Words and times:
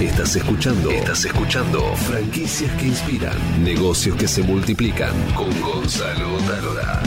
Estás 0.00 0.36
escuchando. 0.36 0.90
Estás 0.90 1.24
escuchando. 1.24 1.80
Franquicias 1.96 2.70
que 2.72 2.88
inspiran. 2.88 3.64
Negocios 3.64 4.14
que 4.18 4.28
se 4.28 4.42
multiplican. 4.42 5.14
Con 5.34 5.48
Gonzalo 5.58 6.36
Talora. 6.46 7.02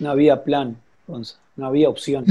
No 0.00 0.10
había 0.10 0.42
plan, 0.42 0.76
Gonzalo. 1.06 1.40
No 1.54 1.66
había 1.68 1.88
opción. 1.88 2.26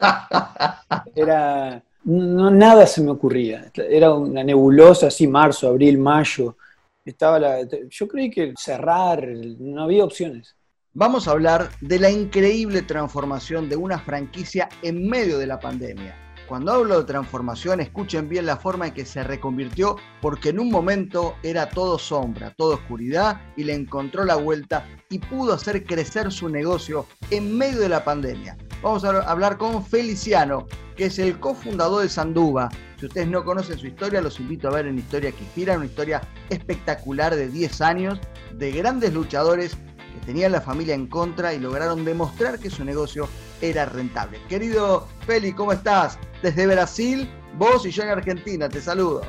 Era. 1.14 1.84
No, 2.02 2.50
nada 2.50 2.84
se 2.88 3.00
me 3.00 3.12
ocurría. 3.12 3.70
Era 3.76 4.12
una 4.12 4.42
nebulosa 4.42 5.06
así, 5.06 5.28
marzo, 5.28 5.68
abril, 5.68 5.96
mayo. 5.96 6.56
Estaba 7.04 7.38
la, 7.38 7.58
yo 7.88 8.08
creí 8.08 8.28
que 8.28 8.54
cerrar, 8.58 9.24
no 9.24 9.84
había 9.84 10.04
opciones. 10.04 10.56
Vamos 10.92 11.28
a 11.28 11.30
hablar 11.30 11.70
de 11.80 12.00
la 12.00 12.10
increíble 12.10 12.82
transformación 12.82 13.68
de 13.68 13.76
una 13.76 14.00
franquicia 14.00 14.68
en 14.82 15.08
medio 15.08 15.38
de 15.38 15.46
la 15.46 15.60
pandemia. 15.60 16.23
Cuando 16.48 16.72
hablo 16.72 16.98
de 16.98 17.04
transformación, 17.04 17.80
escuchen 17.80 18.28
bien 18.28 18.44
la 18.44 18.58
forma 18.58 18.88
en 18.88 18.92
que 18.92 19.06
se 19.06 19.24
reconvirtió, 19.24 19.96
porque 20.20 20.50
en 20.50 20.60
un 20.60 20.70
momento 20.70 21.36
era 21.42 21.70
todo 21.70 21.98
sombra, 21.98 22.52
todo 22.54 22.74
oscuridad, 22.74 23.40
y 23.56 23.64
le 23.64 23.72
encontró 23.72 24.24
la 24.24 24.36
vuelta 24.36 24.86
y 25.08 25.20
pudo 25.20 25.54
hacer 25.54 25.84
crecer 25.84 26.30
su 26.30 26.50
negocio 26.50 27.06
en 27.30 27.56
medio 27.56 27.80
de 27.80 27.88
la 27.88 28.04
pandemia. 28.04 28.58
Vamos 28.82 29.04
a 29.06 29.20
hablar 29.22 29.56
con 29.56 29.82
Feliciano, 29.86 30.66
que 30.96 31.06
es 31.06 31.18
el 31.18 31.40
cofundador 31.40 32.02
de 32.02 32.10
Sanduba. 32.10 32.68
Si 33.00 33.06
ustedes 33.06 33.28
no 33.28 33.42
conocen 33.42 33.78
su 33.78 33.86
historia, 33.86 34.20
los 34.20 34.38
invito 34.38 34.68
a 34.68 34.72
ver 34.72 34.86
en 34.86 34.98
Historia 34.98 35.32
que 35.32 35.44
Inspira, 35.44 35.76
una 35.76 35.86
historia 35.86 36.20
espectacular 36.50 37.34
de 37.34 37.48
10 37.48 37.80
años 37.80 38.20
de 38.52 38.70
grandes 38.70 39.14
luchadores 39.14 39.76
que 39.76 40.26
tenían 40.26 40.52
la 40.52 40.60
familia 40.60 40.94
en 40.94 41.06
contra 41.06 41.54
y 41.54 41.58
lograron 41.58 42.04
demostrar 42.04 42.58
que 42.58 42.68
su 42.68 42.84
negocio 42.84 43.28
era 43.62 43.86
rentable. 43.86 44.38
Querido 44.48 45.08
Feli, 45.26 45.52
¿cómo 45.54 45.72
estás? 45.72 46.18
Desde 46.44 46.66
Brasil, 46.66 47.26
vos 47.56 47.86
y 47.86 47.90
yo 47.90 48.02
en 48.02 48.10
Argentina, 48.10 48.68
te 48.68 48.78
saludo. 48.78 49.22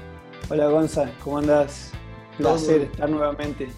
Hola 0.50 0.68
Gonza, 0.68 1.10
¿cómo 1.24 1.38
andás? 1.38 1.92
Placer 2.38 2.82
estar 2.82 3.10
nuevamente. 3.10 3.70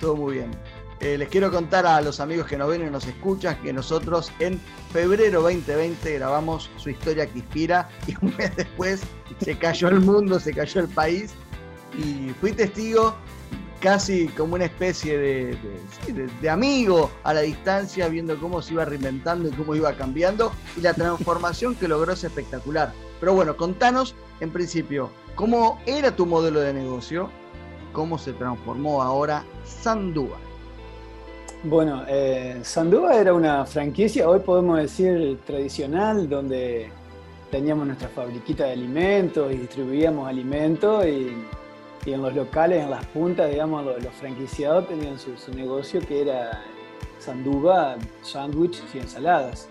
Todo 0.00 0.16
muy 0.16 0.32
bien. 0.38 0.50
Eh, 0.98 1.16
les 1.16 1.28
quiero 1.28 1.52
contar 1.52 1.86
a 1.86 2.00
los 2.00 2.18
amigos 2.18 2.48
que 2.48 2.58
nos 2.58 2.68
ven 2.68 2.84
y 2.84 2.90
nos 2.90 3.06
escuchan 3.06 3.62
que 3.62 3.72
nosotros 3.72 4.32
en 4.40 4.60
febrero 4.92 5.42
2020 5.42 6.14
grabamos 6.14 6.68
su 6.76 6.90
historia 6.90 7.28
que 7.28 7.38
inspira 7.38 7.88
y 8.08 8.16
un 8.20 8.34
mes 8.36 8.56
después 8.56 9.02
se 9.40 9.56
cayó 9.56 9.86
el 9.86 10.00
mundo, 10.00 10.40
se 10.40 10.52
cayó 10.52 10.80
el 10.80 10.88
país 10.88 11.32
y 11.96 12.30
fui 12.40 12.50
testigo 12.50 13.14
casi 13.84 14.28
como 14.28 14.54
una 14.54 14.64
especie 14.64 15.18
de, 15.18 16.48
amigo 16.48 17.10
a 17.22 17.34
la 17.34 17.42
distancia, 17.42 18.08
viendo 18.08 18.40
cómo 18.40 18.62
se 18.62 18.72
iba 18.72 18.86
reinventando 18.86 19.50
y 19.50 19.52
cómo 19.52 19.74
iba 19.74 19.92
cambiando, 19.92 20.52
y 20.74 20.80
la 20.80 20.94
transformación 20.94 21.74
que 21.74 21.86
logró 21.86 22.14
es 22.14 22.24
espectacular. 22.24 22.94
Pero 23.20 23.34
bueno, 23.34 23.58
contanos 23.58 24.14
en 24.40 24.50
principio, 24.50 25.10
¿cómo 25.34 25.82
era 25.84 26.16
tu 26.16 26.24
modelo 26.24 26.60
de 26.60 26.72
negocio? 26.72 27.28
¿Cómo 27.92 28.16
se 28.16 28.32
transformó 28.32 29.02
ahora 29.02 29.44
Sandúa? 29.66 30.38
Bueno, 31.64 32.04
eh, 32.08 32.60
Sandúa 32.62 33.16
era 33.16 33.34
una 33.34 33.66
franquicia, 33.66 34.26
hoy 34.26 34.40
podemos 34.40 34.78
decir 34.78 35.38
tradicional, 35.46 36.26
donde 36.26 36.88
teníamos 37.50 37.86
nuestra 37.86 38.08
fabriquita 38.08 38.64
de 38.64 38.72
alimentos 38.72 39.52
y 39.52 39.58
distribuíamos 39.58 40.26
alimentos 40.26 41.04
y 41.06 41.34
y 42.04 42.12
en 42.12 42.22
los 42.22 42.34
locales, 42.34 42.82
en 42.82 42.90
las 42.90 43.04
puntas, 43.06 43.50
digamos, 43.50 43.84
los, 43.84 44.14
franquiciados 44.14 44.88
tenían 44.88 45.18
su, 45.18 45.34
negocio 45.54 46.00
que 46.00 46.22
era 46.22 46.62
sanduba, 47.18 47.96
sándwiches 48.22 48.94
y 48.94 48.98
ensaladas. 48.98 49.68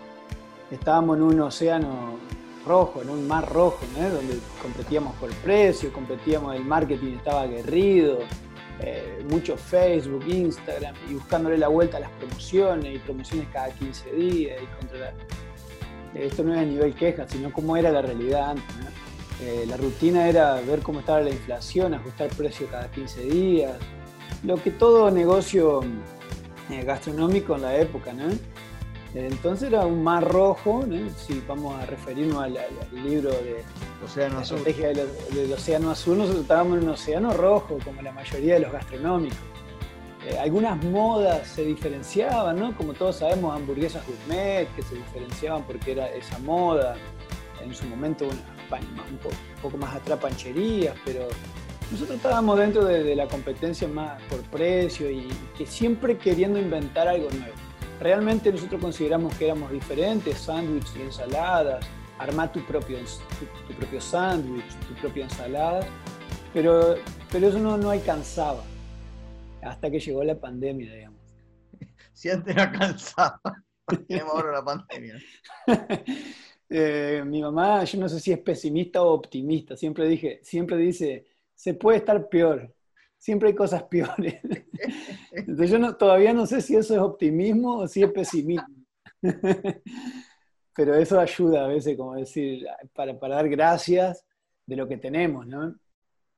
Estábamos 0.71 1.17
en 1.17 1.23
un 1.23 1.41
océano 1.41 2.17
rojo, 2.65 3.01
en 3.01 3.09
un 3.09 3.27
mar 3.27 3.47
rojo, 3.51 3.85
donde 3.95 4.39
competíamos 4.61 5.13
por 5.15 5.29
el 5.29 5.35
precio, 5.37 5.93
competíamos, 5.93 6.55
el 6.55 6.65
marketing 6.65 7.17
estaba 7.17 7.41
aguerrido, 7.41 8.19
eh, 8.79 9.23
mucho 9.29 9.55
Facebook, 9.55 10.23
Instagram, 10.27 10.95
y 11.09 11.13
buscándole 11.13 11.57
la 11.57 11.67
vuelta 11.67 11.97
a 11.97 11.99
las 11.99 12.11
promociones, 12.11 12.95
y 12.95 12.99
promociones 12.99 13.47
cada 13.53 13.69
15 13.69 14.11
días, 14.11 14.61
y 14.61 14.65
controlar. 14.79 15.13
Esto 16.15 16.43
no 16.43 16.53
es 16.53 16.59
a 16.59 16.65
nivel 16.65 16.95
queja, 16.95 17.27
sino 17.27 17.51
cómo 17.51 17.77
era 17.77 17.91
la 17.91 18.01
realidad 18.01 18.51
antes. 18.51 19.02
Eh, 19.45 19.65
la 19.67 19.75
rutina 19.75 20.29
era 20.29 20.61
ver 20.61 20.79
cómo 20.79 21.01
estaba 21.01 21.19
la 21.19 21.29
inflación, 21.29 21.93
ajustar 21.93 22.29
precio 22.29 22.65
cada 22.71 22.89
15 22.89 23.21
días, 23.25 23.73
lo 24.41 24.55
que 24.55 24.71
todo 24.71 25.11
negocio 25.11 25.81
eh, 26.69 26.83
gastronómico 26.85 27.55
en 27.55 27.63
la 27.63 27.75
época, 27.75 28.13
¿no? 28.13 28.29
Entonces 29.13 29.67
era 29.67 29.85
un 29.85 30.01
mar 30.01 30.23
rojo, 30.23 30.85
si 31.17 31.43
vamos 31.47 31.79
a 31.79 31.85
referirnos 31.85 32.41
al, 32.41 32.57
libro 33.03 33.29
de 33.29 33.63
Océano 34.03 34.39
Azul. 34.39 34.57
estrategia 34.59 34.93
del, 34.93 35.53
Océano 35.53 35.91
Azul, 35.91 36.17
nosotros 36.17 36.43
estábamos 36.43 36.77
en 36.77 36.85
un 36.85 36.89
océano 36.91 37.31
rojo, 37.33 37.77
como 37.83 38.01
la 38.01 38.11
mayoría 38.11 38.55
de 38.55 38.61
los 38.61 38.71
gastronómicos. 38.71 39.37
Eh, 40.25 40.39
algunas 40.39 40.81
modas 40.85 41.45
se 41.47 41.65
diferenciaban, 41.65 42.57
¿no? 42.57 42.75
Como 42.75 42.93
todos 42.93 43.17
sabemos, 43.17 43.55
hamburguesas 43.55 44.03
gourmet, 44.07 44.73
que 44.73 44.81
se 44.81 44.95
diferenciaban 44.95 45.63
porque 45.63 45.91
era 45.91 46.07
esa 46.07 46.39
moda. 46.39 46.95
En 47.61 47.73
su 47.75 47.85
momento 47.85 48.25
una, 48.25 48.41
un 48.81 49.19
poco, 49.61 49.77
más 49.77 49.95
atrás 49.95 50.19
pancherías, 50.19 50.95
pero 51.05 51.27
nosotros 51.91 52.17
estábamos 52.17 52.57
dentro 52.57 52.85
de, 52.85 53.15
la 53.15 53.27
competencia 53.27 53.87
más 53.87 54.21
por 54.23 54.41
precio 54.43 55.09
y 55.09 55.29
que 55.57 55.65
siempre 55.65 56.17
queriendo 56.17 56.59
inventar 56.59 57.07
algo 57.07 57.29
nuevo. 57.31 57.53
Realmente 57.99 58.51
nosotros 58.51 58.81
consideramos 58.81 59.35
que 59.35 59.45
éramos 59.45 59.71
diferentes, 59.71 60.37
sándwiches 60.39 60.95
y 60.95 61.01
ensaladas, 61.01 61.85
armar 62.19 62.51
tu 62.51 62.65
propio, 62.65 62.97
tu, 63.67 63.73
propio 63.75 64.01
sándwich, 64.01 64.67
tu 64.87 64.93
propia 64.95 65.25
ensalada, 65.25 65.85
pero, 66.53 66.95
pero 67.31 67.47
eso 67.47 67.59
no, 67.59 67.77
no 67.77 67.89
alcanzaba 67.91 68.63
hasta 69.61 69.89
que 69.89 69.99
llegó 69.99 70.23
la 70.23 70.35
pandemia, 70.35 70.93
digamos. 70.93 71.21
Si 72.13 72.29
antes 72.29 72.55
no 72.55 72.61
alcanzaba, 72.61 73.41
tenemos 74.07 74.33
ahora 74.33 74.51
la 74.53 74.63
pandemia. 74.63 75.15
Eh, 76.75 77.21
mi 77.23 77.39
mamá, 77.39 77.83
yo 77.83 77.99
no 77.99 78.09
sé 78.09 78.19
si 78.19 78.31
es 78.31 78.39
pesimista 78.39 79.03
o 79.03 79.13
optimista, 79.13 79.77
siempre 79.77 80.07
dije, 80.07 80.39
siempre 80.41 80.75
dice, 80.77 81.27
se 81.53 81.75
puede 81.75 81.99
estar 81.99 82.27
peor, 82.29 82.73
siempre 83.15 83.49
hay 83.49 83.55
cosas 83.55 83.83
peores. 83.91 84.39
Entonces 85.31 85.69
yo 85.69 85.95
todavía 85.95 86.33
no 86.33 86.47
sé 86.47 86.61
si 86.61 86.75
eso 86.75 86.95
es 86.95 86.99
optimismo 86.99 87.77
o 87.77 87.87
si 87.87 88.01
es 88.01 88.11
pesimismo. 88.11 88.67
Pero 90.75 90.95
eso 90.95 91.19
ayuda 91.19 91.65
a 91.65 91.67
veces, 91.67 91.95
como 91.95 92.15
decir, 92.15 92.65
para, 92.91 93.19
para 93.19 93.35
dar 93.35 93.49
gracias 93.49 94.25
de 94.65 94.75
lo 94.75 94.87
que 94.87 94.97
tenemos, 94.97 95.45
¿no? 95.45 95.75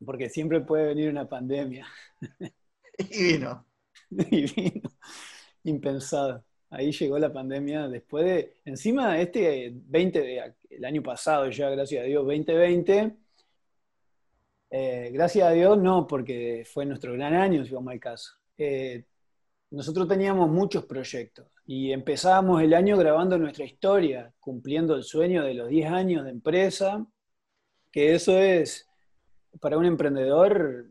Porque 0.04 0.30
siempre 0.30 0.60
puede 0.60 0.88
venir 0.88 1.10
una 1.10 1.30
pandemia. 1.30 1.88
Y 2.98 3.34
vino. 3.34 3.66
Y 4.10 4.54
vino. 4.54 4.90
Impensado 5.64 6.44
ahí 6.70 6.92
llegó 6.92 7.20
la 7.20 7.32
pandemia 7.32 7.88
después 7.88 8.26
de, 8.26 8.58
encima 8.66 9.20
este 9.20 9.72
20, 9.74 10.56
el 10.70 10.86
año 10.86 11.02
pasado 11.02 11.50
ya, 11.50 11.70
gracias 11.70 12.04
a 12.04 12.06
Dios, 12.06 12.26
2020, 12.26 13.16
eh, 14.72 15.10
gracias 15.14 15.48
a 15.48 15.52
Dios 15.52 15.78
no, 15.78 16.06
porque 16.08 16.66
fue 16.72 16.86
nuestro 16.86 17.14
gran 17.14 17.34
año, 17.34 17.64
si 17.64 17.74
vamos 17.74 17.94
al 17.94 18.00
caso. 18.00 18.34
Eh, 18.58 19.06
nosotros 19.72 20.08
teníamos 20.08 20.50
muchos 20.50 20.86
proyectos 20.86 21.48
y 21.66 21.92
empezábamos 21.92 22.62
el 22.62 22.74
año 22.74 22.98
grabando 22.98 23.38
nuestra 23.38 23.66
historia, 23.66 24.34
cumpliendo 24.40 24.96
el 24.96 25.04
sueño 25.04 25.44
de 25.44 25.54
los 25.54 25.70
10 25.70 25.92
años 25.92 26.26
de 26.26 26.32
empresa, 26.32 27.06
que 27.92 28.14
eso 28.14 28.38
es, 28.38 28.88
para 29.60 29.78
un 29.78 29.86
emprendedor, 29.86 30.88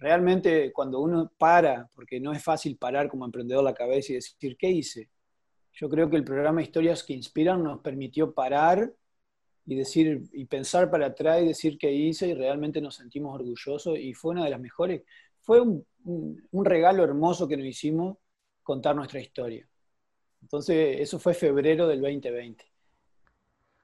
realmente 0.00 0.72
cuando 0.72 1.00
uno 1.00 1.30
para, 1.38 1.88
porque 1.94 2.18
no 2.18 2.32
es 2.32 2.42
fácil 2.42 2.76
parar 2.76 3.08
como 3.08 3.26
emprendedor 3.26 3.62
la 3.62 3.74
cabeza 3.74 4.12
y 4.12 4.16
decir, 4.16 4.56
¿qué 4.56 4.70
hice? 4.70 5.10
Yo 5.74 5.88
creo 5.88 6.08
que 6.10 6.16
el 6.16 6.24
programa 6.24 6.62
Historias 6.62 7.04
que 7.04 7.12
Inspiran 7.12 7.62
nos 7.62 7.80
permitió 7.80 8.32
parar 8.32 8.92
y 9.66 9.76
decir 9.76 10.22
y 10.32 10.46
pensar 10.46 10.90
para 10.90 11.06
atrás 11.06 11.42
y 11.42 11.46
decir 11.46 11.78
qué 11.78 11.92
hice 11.92 12.28
y 12.28 12.34
realmente 12.34 12.80
nos 12.80 12.96
sentimos 12.96 13.34
orgullosos 13.34 13.98
y 13.98 14.14
fue 14.14 14.32
una 14.32 14.44
de 14.44 14.50
las 14.50 14.60
mejores. 14.60 15.02
Fue 15.42 15.60
un, 15.60 15.84
regalo 16.64 17.04
hermoso 17.04 17.46
que 17.46 17.58
nos 17.58 17.66
hicimos 17.66 18.16
contar 18.62 18.96
nuestra 18.96 19.20
historia. 19.20 19.68
Entonces, 20.40 20.96
eso 20.98 21.18
fue 21.18 21.34
febrero 21.34 21.86
del 21.86 22.00
2020. 22.00 22.64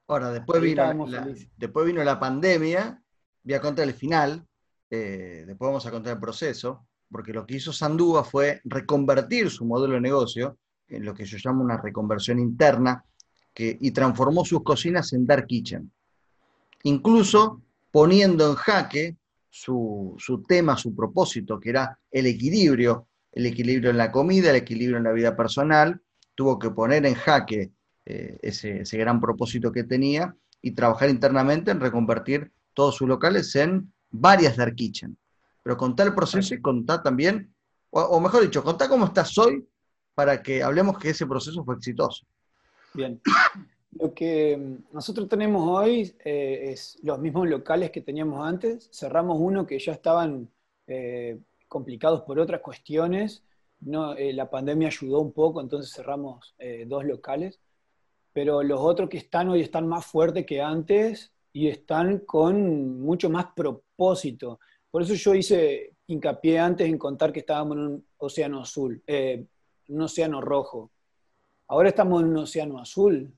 Ahora, 0.07 0.31
después, 0.31 0.61
vino 0.61 1.05
la, 1.05 1.35
después 1.57 1.85
vino 1.85 2.03
la 2.03 2.19
pandemia, 2.19 3.03
voy 3.43 3.53
a 3.53 3.61
contar 3.61 3.87
el 3.87 3.93
final, 3.93 4.47
eh, 4.89 5.43
después 5.45 5.67
vamos 5.67 5.85
a 5.85 5.91
contar 5.91 6.13
el 6.13 6.19
proceso, 6.19 6.87
porque 7.09 7.33
lo 7.33 7.45
que 7.45 7.55
hizo 7.55 7.71
Sandúa 7.73 8.23
fue 8.23 8.61
reconvertir 8.65 9.49
su 9.49 9.65
modelo 9.65 9.95
de 9.95 10.01
negocio 10.01 10.57
en 10.87 11.05
lo 11.05 11.13
que 11.13 11.25
yo 11.25 11.37
llamo 11.43 11.63
una 11.63 11.77
reconversión 11.77 12.39
interna 12.39 13.03
y 13.59 13.89
transformó 13.89 14.45
sus 14.45 14.63
cocinas 14.63 15.13
en 15.13 15.25
dark 15.25 15.47
kitchen. 15.47 15.91
Incluso 16.83 17.61
poniendo 17.91 18.47
en 18.47 18.55
jaque 18.55 19.17
su, 19.49 20.15
tema, 20.47 20.77
su 20.77 20.95
propósito, 20.95 21.59
que 21.59 21.71
era 21.71 21.97
el 22.11 22.27
equilibrio, 22.27 23.07
el 23.31 23.47
equilibrio 23.47 23.89
en 23.89 23.97
la 23.97 24.11
comida, 24.11 24.51
el 24.51 24.57
equilibrio 24.57 24.97
en 24.97 25.03
la 25.03 25.11
vida 25.11 25.35
personal, 25.35 25.99
tuvo 26.35 26.59
que 26.59 26.69
poner 26.69 27.05
en 27.07 27.15
jaque 27.15 27.71
eh, 28.05 28.37
ese 28.43 28.97
gran 28.97 29.19
propósito 29.19 29.71
que 29.71 29.83
tenía 29.83 30.35
y 30.61 30.71
trabajar 30.71 31.09
internamente 31.09 31.71
en 31.71 31.79
reconvertir 31.79 32.51
todos 32.73 32.95
sus 32.95 33.07
locales 33.07 33.55
en 33.55 33.91
varias 34.09 34.57
Dark 34.57 34.75
Kitchen. 34.75 35.17
Pero 35.63 35.77
contá 35.77 36.03
el 36.03 36.15
proceso 36.15 36.53
y 36.53 36.61
contá 36.61 37.01
también, 37.01 37.53
o, 37.89 38.19
mejor 38.19 38.43
dicho, 38.43 38.63
contá 38.63 38.87
cómo 38.87 39.05
estás 39.05 39.37
hoy 39.37 39.67
para 40.13 40.41
que 40.41 40.63
hablemos 40.63 40.97
que 40.97 41.09
ese 41.09 41.25
proceso 41.25 41.63
fue 41.63 41.75
exitoso. 41.75 42.25
Bien. 42.93 43.21
Lo 43.91 44.13
que 44.13 44.79
nosotros 44.91 45.27
tenemos 45.27 45.67
hoy 45.67 46.15
eh, 46.23 46.71
es 46.71 46.99
los 47.03 47.19
mismos 47.19 47.47
locales 47.47 47.91
que 47.91 48.01
teníamos 48.01 48.45
antes. 48.45 48.89
Cerramos 48.93 49.37
uno 49.39 49.65
que 49.65 49.79
ya 49.79 49.93
estaban 49.93 50.49
eh, 50.85 51.39
complicados 51.67 52.21
por 52.21 52.39
otras 52.39 52.61
cuestiones. 52.61 53.43
No, 53.79 54.15
eh, 54.15 54.33
la 54.33 54.49
pandemia 54.49 54.87
ayudó 54.87 55.19
un 55.19 55.31
poco, 55.31 55.61
entonces 55.61 55.93
cerramos 55.93 56.55
dos 56.85 57.05
locales. 57.05 57.59
Pero 58.33 58.61
los 58.61 58.79
otros 58.79 59.09
que 59.09 59.17
están 59.17 59.49
hoy 59.49 59.61
están 59.61 59.87
más 59.87 60.05
fuertes 60.05 60.45
que 60.45 60.61
antes 60.61 61.31
y 61.53 61.67
están 61.67 62.19
con 62.19 62.99
mucho 62.99 63.29
más 63.29 63.47
propósito. 63.55 63.86
Por 63.97 65.01
eso 65.01 65.13
yo 65.13 65.35
hice 65.35 65.95
hincapié 66.07 66.59
antes 66.59 66.87
en 66.87 66.97
contar 66.97 67.33
que 67.33 67.39
estábamos 67.39 67.77
en 67.77 67.83
un 67.83 68.07
océano 68.17 68.61
azul, 68.61 69.03
un 69.89 70.01
océano 70.01 70.39
rojo. 70.39 70.91
Ahora 71.67 71.89
estamos 71.89 72.21
en 72.21 72.29
un 72.29 72.37
océano 72.37 72.79
azul, 72.79 73.33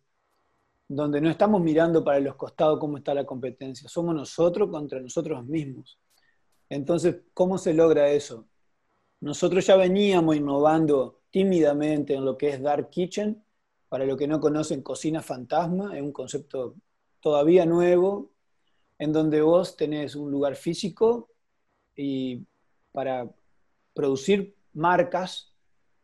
donde 0.87 1.21
no 1.21 1.29
estamos 1.29 1.61
mirando 1.61 2.03
para 2.03 2.19
los 2.19 2.35
costados 2.35 2.79
cómo 2.79 2.97
está 2.97 3.13
la 3.13 3.25
competencia, 3.25 3.87
somos 3.87 4.13
nosotros 4.13 4.69
contra 4.69 4.99
nosotros 4.99 5.45
mismos. 5.45 5.99
Entonces, 6.67 7.17
¿cómo 7.33 7.57
se 7.57 7.73
logra 7.73 8.09
eso? 8.09 8.47
Nosotros 9.21 9.65
ya 9.65 9.75
veníamos 9.75 10.35
innovando 10.35 11.21
tímidamente 11.29 12.13
en 12.13 12.25
lo 12.25 12.37
que 12.37 12.49
es 12.49 12.61
Dark 12.61 12.89
Kitchen, 12.89 13.43
para 13.87 14.05
los 14.05 14.17
que 14.17 14.27
no 14.27 14.39
conocen 14.39 14.83
Cocina 14.83 15.21
Fantasma, 15.21 15.97
es 15.97 16.03
un 16.03 16.11
concepto 16.11 16.75
todavía 17.19 17.65
nuevo, 17.65 18.31
en 18.99 19.11
donde 19.13 19.41
vos 19.41 19.75
tenés 19.75 20.15
un 20.15 20.29
lugar 20.31 20.55
físico 20.55 21.29
y 21.95 22.45
para 22.91 23.29
producir 23.93 24.55
marcas 24.73 25.49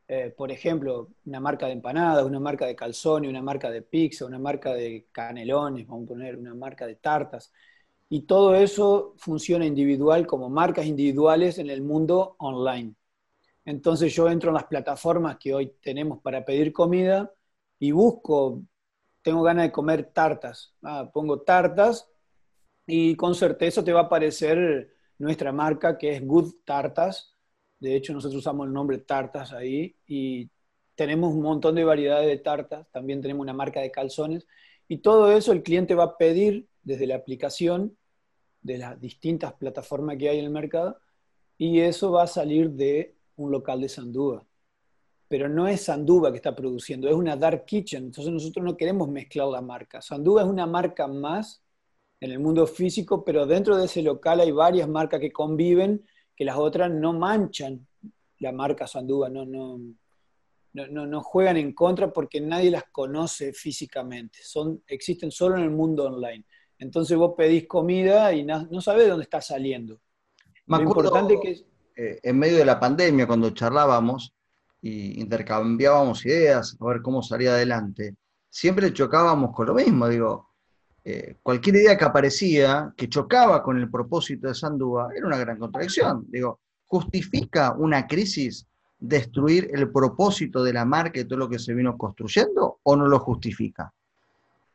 eh, 0.08 0.34
por 0.38 0.52
ejemplo, 0.52 1.10
una 1.26 1.40
marca 1.40 1.66
de 1.66 1.74
empanadas, 1.74 2.26
una 2.26 2.40
marca 2.40 2.66
de 2.68 2.76
calzones, 2.76 3.30
una 3.30 3.42
marca 3.42 3.72
de 3.72 3.82
pizza, 3.82 4.26
una 4.26 4.38
marca 4.38 4.74
de 4.74 5.08
canelones, 5.12 5.88
vamos 5.88 6.06
a 6.06 6.08
poner 6.10 6.38
una 6.38 6.54
marca 6.54 6.86
de 6.86 6.96
tartas. 6.96 7.52
Y 8.10 8.22
todo 8.24 8.56
eso 8.56 9.16
funciona 9.18 9.66
individual 9.66 10.28
como 10.28 10.50
marcas 10.50 10.86
individuales 10.86 11.58
en 11.58 11.70
el 11.72 11.82
mundo 11.82 12.36
online. 12.40 12.94
Entonces 13.66 14.14
yo 14.14 14.30
entro 14.30 14.52
en 14.52 14.56
las 14.56 14.66
plataformas 14.66 15.38
que 15.40 15.54
hoy 15.54 15.74
tenemos 15.82 16.20
para 16.22 16.46
pedir 16.46 16.72
comida 16.72 17.32
y 17.80 17.92
busco, 17.92 18.62
tengo 19.24 19.42
ganas 19.44 19.66
de 19.66 19.72
comer 19.72 20.12
tartas. 20.14 20.76
Ah, 20.84 21.10
pongo 21.12 21.42
tartas 21.42 22.08
y 22.86 23.16
con 23.16 23.36
certeza 23.36 23.84
te 23.84 23.94
va 23.94 24.02
a 24.02 24.04
aparecer 24.04 24.94
nuestra 25.18 25.52
marca 25.52 25.98
que 25.98 26.16
es 26.16 26.26
Good 26.26 26.56
Tartas 26.66 27.36
de 27.80 27.96
hecho, 27.96 28.14
nosotros 28.14 28.40
usamos 28.40 28.68
el 28.68 28.74
nombre 28.74 28.98
tartas 29.00 29.54
ahí 29.54 29.96
y 30.08 30.50
tenemos 30.96 31.34
un 31.34 31.42
montón 31.42 31.76
de 31.76 31.84
variedades 31.84 32.28
de 32.28 32.38
tartas. 32.38 32.88
También 32.92 33.22
tenemos 33.22 33.44
una 33.44 33.54
marca 33.54 33.82
de 33.82 33.92
calzones. 33.92 34.48
Y 34.88 35.00
todo 35.00 35.32
eso 35.32 35.52
el 35.52 35.64
cliente 35.64 35.96
va 35.96 36.04
a 36.04 36.18
pedir 36.18 36.68
desde 36.84 37.08
la 37.08 37.16
aplicación 37.16 37.98
de 38.62 38.78
las 38.78 39.00
distintas 39.00 39.54
plataformas 39.54 40.18
que 40.18 40.30
hay 40.30 40.40
en 40.40 40.46
el 40.46 40.52
mercado 40.52 41.00
y 41.58 41.80
eso 41.80 42.12
va 42.12 42.24
a 42.24 42.28
salir 42.28 42.72
de 42.72 43.16
un 43.36 43.52
local 43.52 43.82
de 43.82 43.90
Sandúa. 43.90 44.46
Pero 45.28 45.50
no 45.50 45.68
es 45.68 45.82
Sandúa 45.82 46.32
que 46.32 46.38
está 46.38 46.56
produciendo, 46.56 47.08
es 47.08 47.16
una 47.16 47.36
dark 47.36 47.66
kitchen. 47.66 48.06
Entonces 48.06 48.32
nosotros 48.32 48.64
no 48.64 48.78
queremos 48.78 49.10
mezclar 49.10 49.48
la 49.48 49.62
marca. 49.62 50.02
Sandúa 50.02 50.44
es 50.44 50.48
una 50.48 50.66
marca 50.66 51.08
más 51.08 51.64
en 52.26 52.32
el 52.32 52.40
mundo 52.40 52.66
físico, 52.66 53.24
pero 53.24 53.46
dentro 53.46 53.78
de 53.78 53.86
ese 53.86 54.02
local 54.02 54.40
hay 54.40 54.52
varias 54.52 54.90
marcas 54.90 55.20
que 55.20 55.32
conviven 55.32 56.04
que 56.36 56.44
las 56.44 56.58
otras 56.58 56.92
no 56.92 57.14
manchan 57.14 57.88
la 58.40 58.52
marca 58.52 58.88
Sandúa, 58.88 59.30
no, 59.30 59.46
no, 59.46 59.80
no, 60.74 61.06
no, 61.06 61.22
juegan 61.22 61.58
en 61.58 61.74
contra 61.74 62.12
porque 62.12 62.42
nadie 62.42 62.72
las 62.72 62.86
conoce 62.92 63.54
físicamente, 63.54 64.40
son, 64.42 64.84
existen 64.88 65.32
solo 65.32 65.58
en 65.58 65.64
el 65.64 65.70
mundo 65.70 66.06
online. 66.06 66.44
Entonces 66.80 67.18
vos 67.18 67.34
pedís 67.38 67.68
comida 67.68 68.34
y 68.34 68.44
no, 68.44 68.68
no 68.70 68.82
sabés 68.82 69.08
dónde 69.08 69.24
está 69.24 69.40
saliendo. 69.40 70.02
Lo 70.66 70.82
importante 70.82 71.40
que 71.40 71.66
eh, 71.96 72.20
en 72.24 72.38
medio 72.38 72.58
de 72.58 72.66
la 72.66 72.80
pandemia, 72.80 73.28
cuando 73.28 73.52
charlábamos 73.52 74.34
y 74.82 75.22
intercambiábamos 75.22 76.26
ideas 76.26 76.76
a 76.80 76.86
ver 76.86 77.02
cómo 77.02 77.22
salía 77.22 77.52
adelante, 77.52 78.16
siempre 78.50 78.92
chocábamos 78.92 79.56
con 79.56 79.68
lo 79.68 79.76
mismo, 79.76 80.10
digo, 80.10 80.55
eh, 81.08 81.38
cualquier 81.44 81.76
idea 81.76 81.96
que 81.96 82.04
aparecía, 82.04 82.92
que 82.98 83.08
chocaba 83.08 83.62
con 83.62 83.78
el 83.78 83.92
propósito 83.92 84.48
de 84.48 84.56
Sandúa, 84.56 85.10
era 85.16 85.28
una 85.28 85.38
gran 85.38 85.60
contradicción. 85.60 86.26
Digo, 86.30 86.62
¿justifica 86.88 87.74
una 87.78 88.08
crisis 88.08 88.66
destruir 88.98 89.70
el 89.72 89.92
propósito 89.92 90.64
de 90.64 90.74
la 90.74 90.84
marca 90.84 91.20
y 91.20 91.26
todo 91.26 91.38
lo 91.38 91.48
que 91.48 91.60
se 91.60 91.76
vino 91.76 91.96
construyendo 91.96 92.80
o 92.82 92.96
no 92.96 93.08
lo 93.08 93.20
justifica? 93.20 93.94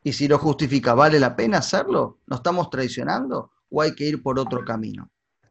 Y 0.03 0.13
si 0.13 0.29
lo 0.29 0.37
justifica, 0.37 0.93
¿vale 0.93 1.19
la 1.19 1.35
pena 1.35 1.57
hacerlo? 1.57 2.19
¿No 2.27 2.37
estamos 2.37 2.69
traicionando 2.69 3.51
o 3.69 3.81
hay 3.81 3.93
que 3.93 4.05
ir 4.05 4.23
por 4.23 4.39
otro 4.39 4.63
camino? 4.63 5.09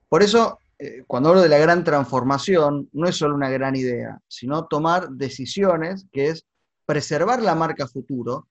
Por 0.09 0.23
eso, 0.23 0.61
eh, 0.79 1.05
cuando 1.07 1.29
hablo 1.29 1.43
de 1.43 1.51
la 1.51 1.59
gran 1.59 1.85
transformación, 1.85 2.89
no 2.93 3.07
es 3.07 3.17
solo 3.17 3.35
una 3.35 3.51
gran 3.51 3.77
idea, 3.77 4.19
sino 4.29 4.65
tomar 4.65 5.11
decisiones 5.11 6.07
que 6.11 6.29
es 6.29 6.47
preservar 6.87 7.43
la 7.43 7.55
marca 7.55 7.87
futuro, 7.87 8.49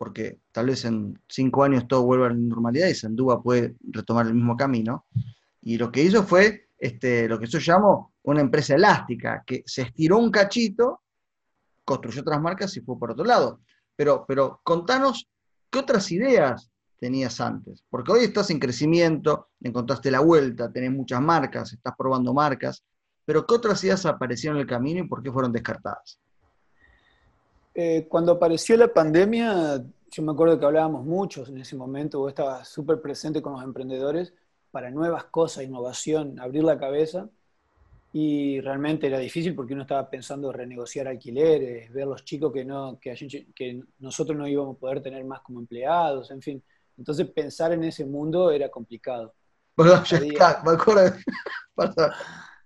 porque 0.00 0.40
tal 0.50 0.68
vez 0.68 0.86
en 0.86 1.20
cinco 1.28 1.62
años 1.62 1.86
todo 1.86 2.04
vuelva 2.04 2.28
a 2.28 2.30
la 2.30 2.36
normalidad 2.36 2.88
y 2.88 2.94
Sandúa 2.94 3.42
puede 3.42 3.76
retomar 3.82 4.26
el 4.26 4.32
mismo 4.32 4.56
camino. 4.56 5.04
Y 5.60 5.76
lo 5.76 5.92
que 5.92 6.02
hizo 6.02 6.22
fue 6.22 6.70
este, 6.78 7.28
lo 7.28 7.38
que 7.38 7.44
yo 7.46 7.58
llamo 7.58 8.14
una 8.22 8.40
empresa 8.40 8.76
elástica, 8.76 9.44
que 9.46 9.62
se 9.66 9.82
estiró 9.82 10.16
un 10.16 10.30
cachito, 10.30 11.02
construyó 11.84 12.22
otras 12.22 12.40
marcas 12.40 12.74
y 12.78 12.80
fue 12.80 12.98
por 12.98 13.10
otro 13.10 13.26
lado. 13.26 13.60
Pero, 13.94 14.24
pero 14.26 14.62
contanos, 14.64 15.28
¿qué 15.68 15.80
otras 15.80 16.10
ideas 16.10 16.70
tenías 16.98 17.38
antes? 17.38 17.84
Porque 17.90 18.12
hoy 18.12 18.24
estás 18.24 18.48
en 18.48 18.58
crecimiento, 18.58 19.50
encontraste 19.60 20.10
la 20.10 20.20
vuelta, 20.20 20.72
tenés 20.72 20.92
muchas 20.92 21.20
marcas, 21.20 21.74
estás 21.74 21.92
probando 21.94 22.32
marcas, 22.32 22.82
pero 23.26 23.46
¿qué 23.46 23.54
otras 23.54 23.84
ideas 23.84 24.06
aparecieron 24.06 24.56
en 24.56 24.62
el 24.62 24.66
camino 24.66 25.04
y 25.04 25.08
por 25.08 25.22
qué 25.22 25.30
fueron 25.30 25.52
descartadas? 25.52 26.18
Eh, 27.82 28.06
cuando 28.10 28.32
apareció 28.32 28.76
la 28.76 28.92
pandemia, 28.92 29.82
yo 30.10 30.22
me 30.22 30.32
acuerdo 30.32 30.60
que 30.60 30.66
hablábamos 30.66 31.02
muchos 31.06 31.48
en 31.48 31.56
ese 31.56 31.76
momento, 31.76 32.18
vos 32.18 32.28
estabas 32.28 32.68
súper 32.68 33.00
presente 33.00 33.40
con 33.40 33.54
los 33.54 33.62
emprendedores 33.62 34.34
para 34.70 34.90
nuevas 34.90 35.24
cosas, 35.24 35.64
innovación, 35.64 36.38
abrir 36.38 36.62
la 36.62 36.78
cabeza. 36.78 37.30
Y 38.12 38.60
realmente 38.60 39.06
era 39.06 39.18
difícil 39.18 39.54
porque 39.54 39.72
uno 39.72 39.84
estaba 39.84 40.10
pensando 40.10 40.52
renegociar 40.52 41.08
alquileres, 41.08 41.90
ver 41.90 42.06
los 42.06 42.22
chicos 42.22 42.52
que, 42.52 42.66
no, 42.66 42.98
que, 43.00 43.14
que 43.54 43.82
nosotros 43.98 44.36
no 44.36 44.46
íbamos 44.46 44.76
a 44.76 44.78
poder 44.78 45.00
tener 45.00 45.24
más 45.24 45.40
como 45.40 45.58
empleados, 45.60 46.30
en 46.32 46.42
fin. 46.42 46.62
Entonces 46.98 47.30
pensar 47.30 47.72
en 47.72 47.84
ese 47.84 48.04
mundo 48.04 48.50
era 48.50 48.68
complicado. 48.68 49.32
Bueno, 49.74 50.02
me 50.66 50.70
acuerdo, 50.72 51.16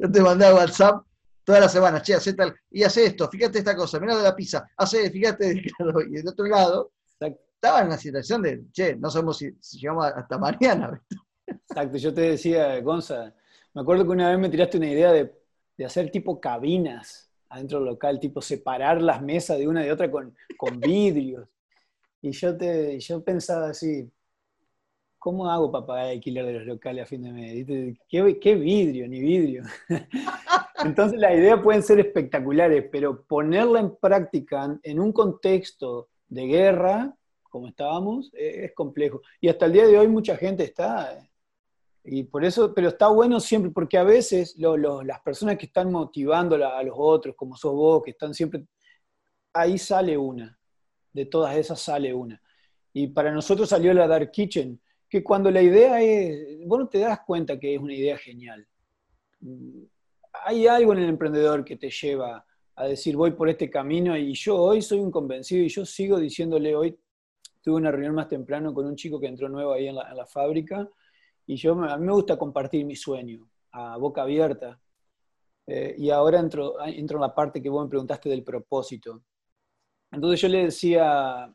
yo 0.00 0.10
te 0.10 0.20
mandé 0.20 0.46
a 0.46 0.54
WhatsApp 0.56 1.04
toda 1.44 1.60
la 1.60 1.68
semana, 1.68 2.00
che, 2.00 2.14
hace 2.14 2.34
tal, 2.34 2.54
y 2.70 2.82
hace 2.82 3.04
esto, 3.04 3.28
fíjate 3.28 3.58
esta 3.58 3.76
cosa, 3.76 4.00
mira 4.00 4.16
de 4.16 4.22
la 4.22 4.34
pizza, 4.34 4.68
hace, 4.76 5.10
fíjate, 5.10 5.62
y 6.08 6.10
del 6.10 6.28
otro 6.28 6.46
lado, 6.46 6.92
estaba 7.64 7.80
en 7.80 7.86
una 7.86 7.96
situación 7.96 8.42
de, 8.42 8.64
che, 8.72 8.94
no 8.96 9.10
sabemos 9.10 9.38
si, 9.38 9.50
llegamos 9.78 10.04
hasta 10.04 10.36
mañana. 10.36 11.02
Exacto, 11.46 11.96
yo 11.96 12.12
te 12.12 12.20
decía, 12.20 12.78
Gonza, 12.80 13.34
me 13.72 13.80
acuerdo 13.80 14.04
que 14.04 14.10
una 14.10 14.28
vez 14.28 14.38
me 14.38 14.50
tiraste 14.50 14.76
una 14.76 14.90
idea 14.90 15.12
de, 15.12 15.32
hacer 15.84 16.10
tipo 16.10 16.40
cabinas 16.40 17.30
adentro 17.48 17.78
del 17.78 17.88
local, 17.88 18.20
tipo 18.20 18.42
separar 18.42 19.00
las 19.00 19.22
mesas 19.22 19.58
de 19.58 19.66
una 19.66 19.82
de 19.82 19.92
otra 19.92 20.10
con, 20.10 20.36
con 20.58 20.78
vidrios. 20.78 21.48
Y 22.20 22.32
yo, 22.32 22.56
te, 22.56 23.00
yo 23.00 23.24
pensaba 23.24 23.70
así, 23.70 24.10
¿cómo 25.18 25.50
hago 25.50 25.72
para 25.72 25.86
pagar 25.86 26.04
el 26.06 26.12
alquiler 26.12 26.44
de 26.44 26.52
los 26.52 26.66
locales 26.66 27.04
a 27.04 27.06
fin 27.06 27.22
de 27.22 27.32
mes? 27.32 27.96
¿Qué, 28.08 28.38
qué 28.38 28.54
vidrio, 28.54 29.08
ni 29.08 29.20
vidrio? 29.20 29.64
Entonces 30.84 31.18
las 31.18 31.32
ideas 31.32 31.60
pueden 31.62 31.82
ser 31.82 32.00
espectaculares, 32.00 32.86
pero 32.90 33.24
ponerla 33.24 33.80
en 33.80 33.96
práctica 33.96 34.78
en 34.82 35.00
un 35.00 35.12
contexto 35.12 36.08
de 36.28 36.46
guerra, 36.46 37.14
como 37.42 37.68
estábamos, 37.68 38.30
e-, 38.34 38.66
es 38.66 38.74
complejo. 38.74 39.22
Y 39.40 39.48
hasta 39.48 39.66
el 39.66 39.72
día 39.72 39.86
de 39.86 39.98
hoy 39.98 40.08
mucha 40.08 40.36
gente 40.36 40.64
está, 40.64 41.18
y 42.06 42.24
por 42.24 42.44
eso, 42.44 42.74
pero 42.74 42.88
está 42.88 43.08
bueno 43.08 43.40
siempre, 43.40 43.70
porque 43.70 43.96
a 43.96 44.04
veces 44.04 44.56
las 44.58 45.20
personas 45.22 45.56
que 45.56 45.66
están 45.66 45.90
motivando 45.90 46.54
a 46.54 46.82
los 46.82 46.94
otros, 46.98 47.34
como 47.34 47.56
sos 47.56 47.72
vos, 47.72 48.02
que 48.04 48.10
están 48.10 48.34
siempre, 48.34 48.66
ahí 49.54 49.78
sale 49.78 50.18
una, 50.18 50.58
de 51.14 51.24
todas 51.24 51.56
esas 51.56 51.80
sale 51.80 52.12
una. 52.12 52.40
Y 52.92 53.08
para 53.08 53.32
nosotros 53.32 53.70
salió 53.70 53.94
la 53.94 54.06
Dark 54.06 54.30
Kitchen, 54.32 54.78
que 55.08 55.24
cuando 55.24 55.50
la 55.50 55.62
idea 55.62 56.02
es, 56.02 56.58
vos 56.66 56.78
no 56.78 56.88
te 56.88 56.98
das 56.98 57.20
cuenta 57.26 57.58
que 57.58 57.74
es 57.74 57.80
una 57.80 57.94
idea 57.94 58.18
genial 58.18 58.66
hay 60.44 60.66
algo 60.66 60.92
en 60.92 61.00
el 61.00 61.08
emprendedor 61.08 61.64
que 61.64 61.76
te 61.76 61.90
lleva 61.90 62.44
a 62.76 62.86
decir 62.86 63.16
voy 63.16 63.32
por 63.32 63.48
este 63.48 63.70
camino 63.70 64.16
y 64.16 64.34
yo 64.34 64.56
hoy 64.56 64.82
soy 64.82 64.98
un 64.98 65.10
convencido 65.10 65.64
y 65.64 65.68
yo 65.68 65.86
sigo 65.86 66.18
diciéndole 66.18 66.74
hoy, 66.74 66.98
tuve 67.62 67.76
una 67.76 67.90
reunión 67.90 68.14
más 68.14 68.28
temprano 68.28 68.74
con 68.74 68.86
un 68.86 68.96
chico 68.96 69.18
que 69.18 69.26
entró 69.26 69.48
nuevo 69.48 69.72
ahí 69.72 69.88
en 69.88 69.94
la, 69.94 70.26
fábrica 70.26 70.88
Y 71.46 71.56
yo, 71.56 71.72
a 71.82 71.96
mí 71.96 72.06
me 72.06 72.12
gusta 72.12 72.36
compartir 72.36 72.84
mi 72.84 72.96
sueño 72.96 73.48
a 73.72 73.96
boca 73.96 74.22
abierta. 74.22 74.78
Eh, 75.66 75.94
y 75.96 76.10
ahora 76.10 76.40
entro, 76.40 76.74
entro 76.84 77.16
en 77.16 77.22
la 77.22 77.34
parte 77.34 77.62
que 77.62 77.70
vos 77.70 77.84
me 77.84 77.88
preguntaste 77.88 78.28
del 78.28 78.44
propósito. 78.44 79.22
Entonces 80.10 80.40
yo 80.40 80.48
le 80.48 80.64
decía 80.64 81.52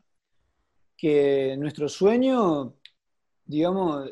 que 0.96 1.56
nuestro 1.56 1.88
sueño, 1.88 2.74
digamos, 3.44 4.10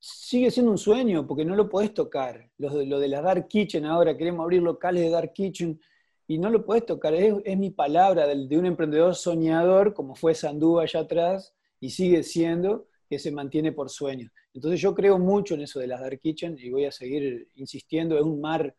sigue 0.00 0.50
siendo 0.50 0.72
un 0.72 0.78
sueño 0.78 1.26
porque 1.26 1.44
no 1.44 1.54
lo 1.54 1.68
podés 1.68 1.92
tocar. 1.92 2.50
Lo 2.56 2.98
de, 2.98 3.08
la 3.08 3.20
Dark 3.20 3.46
Kitchen 3.46 3.84
ahora, 3.84 4.16
queremos 4.16 4.42
abrir 4.42 4.62
locales 4.62 5.04
de 5.04 5.10
Dark 5.10 5.32
Kitchen 5.32 5.78
y 6.26 6.38
no 6.38 6.48
lo 6.48 6.64
podés 6.64 6.86
tocar. 6.86 7.14
Es, 7.14 7.58
mi 7.58 7.70
palabra 7.70 8.26
de, 8.26 8.46
de, 8.46 8.58
un 8.58 8.66
emprendedor 8.66 9.14
soñador, 9.14 9.92
como 9.94 10.14
fue 10.14 10.34
Sandú 10.34 10.80
allá 10.80 11.00
atrás, 11.00 11.54
y 11.78 11.90
sigue 11.90 12.22
siendo, 12.22 12.88
que 13.08 13.18
se 13.18 13.30
mantiene 13.30 13.72
por 13.72 13.90
sueños. 13.90 14.32
Entonces 14.54 14.80
yo 14.80 14.94
creo 14.94 15.18
mucho 15.18 15.54
en 15.54 15.62
eso 15.62 15.80
de 15.80 15.86
las 15.86 16.00
Dark 16.00 16.20
Kitchen 16.20 16.56
y 16.58 16.70
voy 16.70 16.86
a 16.86 16.92
seguir 16.92 17.48
insistiendo. 17.56 18.16
Es 18.16 18.22
un 18.22 18.40
mar, 18.40 18.74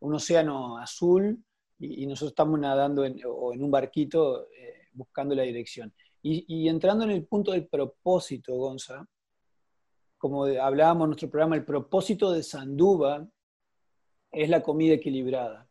un 0.00 0.14
océano 0.14 0.78
azul 0.78 1.38
y, 1.78 2.06
nosotros 2.06 2.32
estamos 2.32 2.58
nadando 2.58 3.04
en, 3.04 3.20
o 3.26 3.52
en 3.52 3.62
un 3.62 3.70
barquito 3.70 4.48
eh, 4.48 4.88
buscando 4.92 5.34
la 5.34 5.42
dirección. 5.42 5.92
Y, 6.22 6.44
y, 6.48 6.68
entrando 6.68 7.04
en 7.04 7.10
el 7.10 7.24
punto 7.26 7.52
del 7.52 7.66
propósito, 7.66 8.54
Gonza, 8.56 9.06
como 10.24 10.46
hablábamos 10.46 11.04
en 11.04 11.08
nuestro 11.10 11.28
programa, 11.28 11.54
el 11.54 11.66
propósito 11.66 12.32
de 12.32 12.42
Sanduba 12.42 13.28
es 14.32 14.48
la 14.48 14.62
comida 14.62 14.94
equilibrada. 14.94 15.68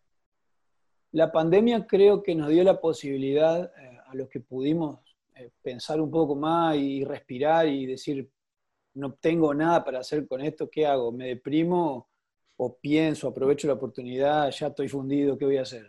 La 1.12 1.32
pandemia 1.32 1.88
creo 1.88 2.22
que 2.22 2.36
nos 2.36 2.50
dio 2.50 2.64
la 2.64 2.80
posibilidad 2.80 3.64
eh, 3.76 3.98
a 4.06 4.14
los 4.14 4.30
que 4.30 4.42
pudimos 4.42 5.00
eh, 5.34 5.50
pensar 5.64 6.00
un 6.00 6.12
poco 6.12 6.36
más 6.36 6.78
y 6.78 7.04
respirar 7.04 7.68
y 7.68 7.88
decir, 7.88 8.30
no 8.94 9.14
tengo 9.14 9.56
nada 9.56 9.84
para 9.84 10.02
hacer 10.02 10.28
con 10.28 10.40
esto, 10.40 10.70
¿qué 10.70 10.86
hago? 10.86 11.12
¿Me 11.12 11.30
deprimo 11.30 12.08
o 12.58 12.78
pienso, 12.78 13.30
aprovecho 13.30 13.66
la 13.66 13.74
oportunidad, 13.74 14.52
ya 14.52 14.68
estoy 14.68 14.88
fundido, 14.88 15.36
¿qué 15.36 15.46
voy 15.46 15.58
a 15.58 15.64
hacer? 15.64 15.88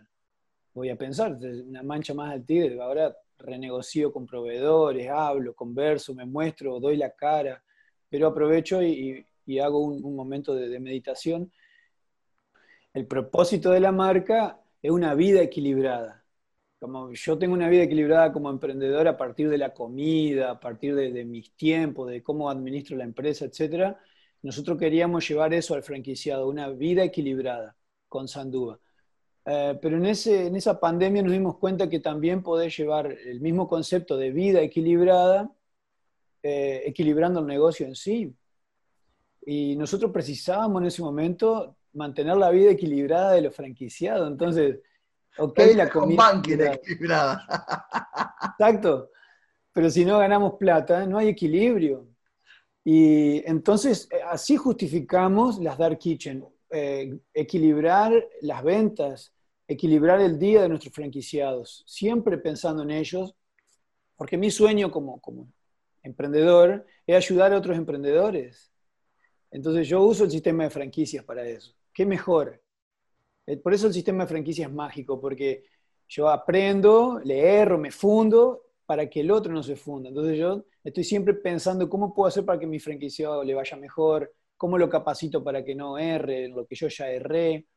Voy 0.73 0.89
a 0.89 0.95
pensar, 0.95 1.37
una 1.67 1.83
mancha 1.83 2.15
más 2.15 2.31
al 2.31 2.43
tigre, 2.43 2.81
ahora 2.81 3.15
renegocio 3.37 4.11
con 4.11 4.25
proveedores, 4.25 5.07
hablo, 5.07 5.53
converso, 5.53 6.15
me 6.15 6.25
muestro, 6.25 6.79
doy 6.79 6.97
la 6.97 7.11
cara, 7.11 7.61
pero 8.15 8.27
aprovecho 8.27 8.81
y, 8.81 9.25
hago 9.61 9.79
un, 9.79 10.15
momento 10.15 10.55
de 10.55 10.79
meditación. 10.79 11.51
El 12.93 13.05
propósito 13.07 13.71
de 13.71 13.81
la 13.81 13.91
marca 13.91 14.59
es 14.81 14.89
una 14.89 15.13
vida 15.15 15.41
equilibrada 15.41 16.25
como 16.79 17.11
yo 17.13 17.37
tengo 17.37 17.55
una 17.55 17.67
vida 17.67 17.83
equilibrada 17.83 18.31
como 18.31 18.49
emprendedor 18.49 19.07
a 19.07 19.17
partir 19.17 19.49
de 19.49 19.57
la 19.57 19.73
comida, 19.73 20.51
a 20.51 20.59
partir 20.59 20.93
de, 20.93 21.25
mis 21.25 21.55
tiempos, 21.55 22.09
de 22.11 22.21
cómo 22.21 22.47
administro 22.47 22.95
la 22.95 23.03
empresa, 23.05 23.45
etc. 23.45 23.97
Nosotros 24.43 24.77
queríamos 24.77 25.27
llevar 25.27 25.53
eso 25.55 25.73
al 25.73 25.81
franquiciado, 25.81 26.47
una 26.47 26.69
vida 26.69 27.03
equilibrada 27.03 27.75
con 28.07 28.27
Sandúa. 28.27 28.79
Eh, 29.45 29.79
pero 29.81 29.97
en, 29.97 30.05
ese, 30.05 30.45
en 30.47 30.55
esa 30.55 30.79
pandemia 30.79 31.23
nos 31.23 31.31
dimos 31.31 31.57
cuenta 31.57 31.89
que 31.89 31.99
también 31.99 32.43
podés 32.43 32.77
llevar 32.77 33.11
el 33.11 33.41
mismo 33.41 33.67
concepto 33.67 34.15
de 34.17 34.31
vida 34.31 34.61
equilibrada, 34.61 35.51
eh, 36.47 36.83
equilibrando 36.85 37.39
el 37.39 37.47
negocio 37.47 37.87
en 37.87 37.95
sí. 37.95 38.31
Y 39.47 39.75
nosotros 39.75 40.11
precisábamos 40.11 40.79
en 40.81 40.87
ese 40.87 41.01
momento 41.01 41.75
mantener 41.93 42.37
la 42.37 42.51
vida 42.51 42.69
equilibrada 42.69 43.31
de 43.31 43.41
los 43.41 43.55
franquiciados. 43.55 44.29
Entonces, 44.29 44.79
Ok, 45.37 45.59
la 45.75 45.89
comida. 45.89 46.73
equilibrada. 46.73 47.45
Exacto. 48.51 49.09
Pero 49.73 49.89
si 49.89 50.05
no 50.05 50.19
ganamos 50.19 50.53
plata, 50.53 51.05
no 51.07 51.17
hay 51.17 51.29
equilibrio. 51.29 52.07
Y 52.83 53.43
entonces, 53.49 54.07
eh, 54.11 54.19
así 54.29 54.55
justificamos 54.55 55.59
las 55.59 55.79
Dark 55.79 55.97
Kitchen. 55.97 56.45
Eh, 56.69 57.17
equilibrar 57.33 58.13
las 58.41 58.63
ventas, 58.63 59.33
equilibrar 59.67 60.21
el 60.21 60.37
día 60.37 60.61
de 60.61 60.69
nuestros 60.69 60.93
franquiciados, 60.93 61.83
siempre 61.87 62.37
pensando 62.37 62.83
en 62.83 62.91
ellos, 62.91 63.35
porque 64.15 64.37
mi 64.37 64.51
sueño 64.51 64.91
como, 64.91 65.19
como 65.19 65.47
emprendedor 66.05 66.85
es 67.05 67.15
ayudar 67.15 67.53
a 67.53 67.57
otros 67.57 67.77
emprendedores. 67.77 68.71
Entonces 69.51 69.87
yo 69.87 70.01
uso 70.03 70.25
el 70.25 70.31
sistema 70.31 70.63
de 70.63 70.69
franquicias 70.69 71.23
para 71.23 71.45
eso. 71.45 71.73
¿Qué 71.93 72.05
mejor? 72.05 72.61
Eh, 73.45 73.57
por 73.57 73.73
eso 73.73 73.87
el 73.87 73.93
sistema 73.93 74.23
de 74.23 74.29
franquicia 74.29 74.65
es 74.65 74.71
mágico, 74.71 75.19
porque 75.19 75.65
yo 76.07 76.29
aprendo, 76.29 77.19
le 77.23 77.39
erro, 77.39 77.77
me 77.77 77.91
fundo 77.91 78.63
para 78.85 79.09
que 79.09 79.21
el 79.21 79.31
otro 79.31 79.51
no 79.53 79.63
se 79.63 79.75
funda. 79.75 80.09
Entonces 80.09 80.37
yo 80.37 80.65
estoy 80.83 81.03
siempre 81.03 81.33
pensando 81.33 81.89
cómo 81.89 82.13
puedo 82.13 82.27
hacer 82.27 82.45
para 82.45 82.59
que 82.59 82.67
mi 82.67 82.79
franquiciado 82.79 83.43
le 83.43 83.53
vaya 83.55 83.77
mejor, 83.77 84.33
cómo 84.57 84.77
lo 84.77 84.89
capacito 84.89 85.43
para 85.43 85.63
que 85.63 85.75
no 85.75 85.97
erre 85.97 86.47
lo 86.47 86.65
que 86.65 86.75
yo 86.75 86.87
ya 86.87 87.09
erré. 87.09 87.67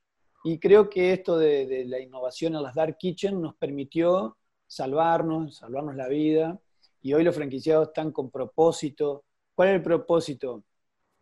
Y 0.45 0.59
creo 0.59 0.89
que 0.89 1.13
esto 1.13 1.39
de, 1.39 1.85
la 1.87 2.01
innovación 2.01 2.55
en 2.55 2.63
las 2.63 2.75
Dark 2.75 2.97
Kitchen 2.99 3.41
nos 3.41 3.57
permitió 3.57 4.37
salvarnos, 4.67 5.57
salvarnos 5.57 5.97
la 5.97 6.09
vida. 6.09 6.61
Y 7.09 7.15
hoy 7.15 7.25
los 7.25 7.35
franquiciados 7.35 7.89
están 7.89 8.13
con 8.13 8.31
propósito. 8.31 9.25
¿Cuál 9.55 9.71
es 9.71 9.75
el 9.77 9.83
propósito? 9.83 10.63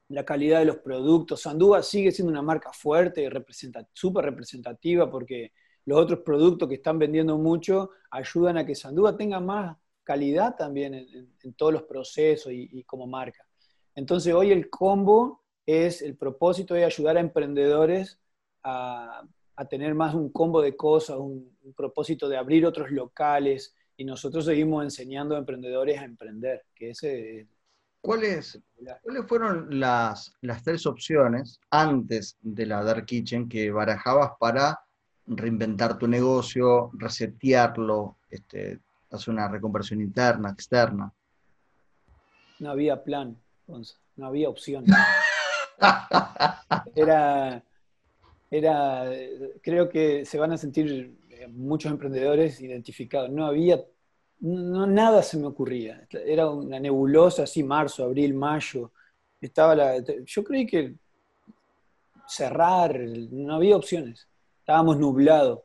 la 0.08 0.24
calidad 0.24 0.60
de 0.60 0.64
los 0.66 0.78
productos. 0.78 1.42
Sandúa 1.42 1.82
sigue 1.82 2.10
siendo 2.10 2.30
una 2.30 2.42
marca 2.42 2.72
fuerte 2.72 3.24
y 3.24 3.28
súper 3.92 4.24
representativa 4.24 5.10
porque 5.10 5.52
los 5.84 6.00
otros 6.00 6.20
productos 6.20 6.68
que 6.68 6.76
están 6.76 6.98
vendiendo 6.98 7.38
mucho 7.38 7.90
ayudan 8.10 8.58
a 8.58 8.66
que 8.66 8.74
Sandúa 8.74 9.16
tenga 9.16 9.40
más 9.40 9.76
calidad 10.02 10.56
también 10.56 10.94
en, 10.94 11.54
todos 11.54 11.72
los 11.72 11.82
procesos 11.84 12.52
y, 12.52 12.82
como 12.84 13.06
marca. 13.06 13.44
Entonces 13.94 14.32
hoy 14.34 14.50
el 14.50 14.70
combo 14.70 15.42
es, 15.64 16.02
el 16.02 16.16
propósito 16.16 16.74
de 16.74 16.84
ayudar 16.84 17.16
a 17.16 17.20
emprendedores 17.20 18.20
a, 18.62 19.24
tener 19.70 19.94
más 19.94 20.14
un 20.14 20.30
combo 20.30 20.60
de 20.60 20.76
cosas, 20.76 21.16
un 21.16 21.74
propósito 21.76 22.28
de 22.28 22.36
abrir 22.36 22.66
otros 22.66 22.90
locales 22.90 23.74
y 23.96 24.04
nosotros 24.04 24.44
seguimos 24.44 24.84
enseñando 24.84 25.34
a 25.34 25.38
emprendedores 25.38 25.98
a 25.98 26.04
emprender, 26.04 26.64
que 26.74 26.90
ese 26.90 27.40
es 27.40 27.46
¿Cuáles, 28.06 28.60
¿Cuáles 29.02 29.26
fueron 29.26 29.80
las, 29.80 30.32
las 30.40 30.62
tres 30.62 30.86
opciones 30.86 31.58
antes 31.70 32.36
de 32.40 32.64
la 32.64 32.84
Dark 32.84 33.04
Kitchen 33.04 33.48
que 33.48 33.72
barajabas 33.72 34.30
para 34.38 34.78
reinventar 35.26 35.98
tu 35.98 36.06
negocio, 36.06 36.92
resetearlo, 36.92 38.16
este, 38.30 38.78
hacer 39.10 39.34
una 39.34 39.48
reconversión 39.48 40.00
interna, 40.00 40.50
externa? 40.50 41.12
No 42.60 42.70
había 42.70 43.02
plan, 43.02 43.36
no 43.66 44.26
había 44.26 44.48
opción. 44.48 44.84
Era, 46.94 47.62
era, 48.50 49.04
creo 49.62 49.90
que 49.90 50.24
se 50.24 50.38
van 50.38 50.52
a 50.52 50.56
sentir 50.56 51.14
muchos 51.48 51.90
emprendedores 51.90 52.60
identificados. 52.60 53.30
No 53.30 53.46
había 53.46 53.84
no, 54.40 54.86
nada 54.86 55.22
se 55.22 55.38
me 55.38 55.46
ocurría. 55.46 56.06
Era 56.10 56.50
una 56.50 56.78
nebulosa 56.78 57.44
así, 57.44 57.62
marzo, 57.62 58.04
abril, 58.04 58.34
mayo. 58.34 58.92
Estaba 59.40 59.74
la, 59.74 60.02
yo 60.24 60.44
creí 60.44 60.66
que 60.66 60.94
cerrar, 62.26 62.98
no 62.98 63.54
había 63.54 63.76
opciones. 63.76 64.28
Estábamos 64.60 64.98
nublados. 64.98 65.60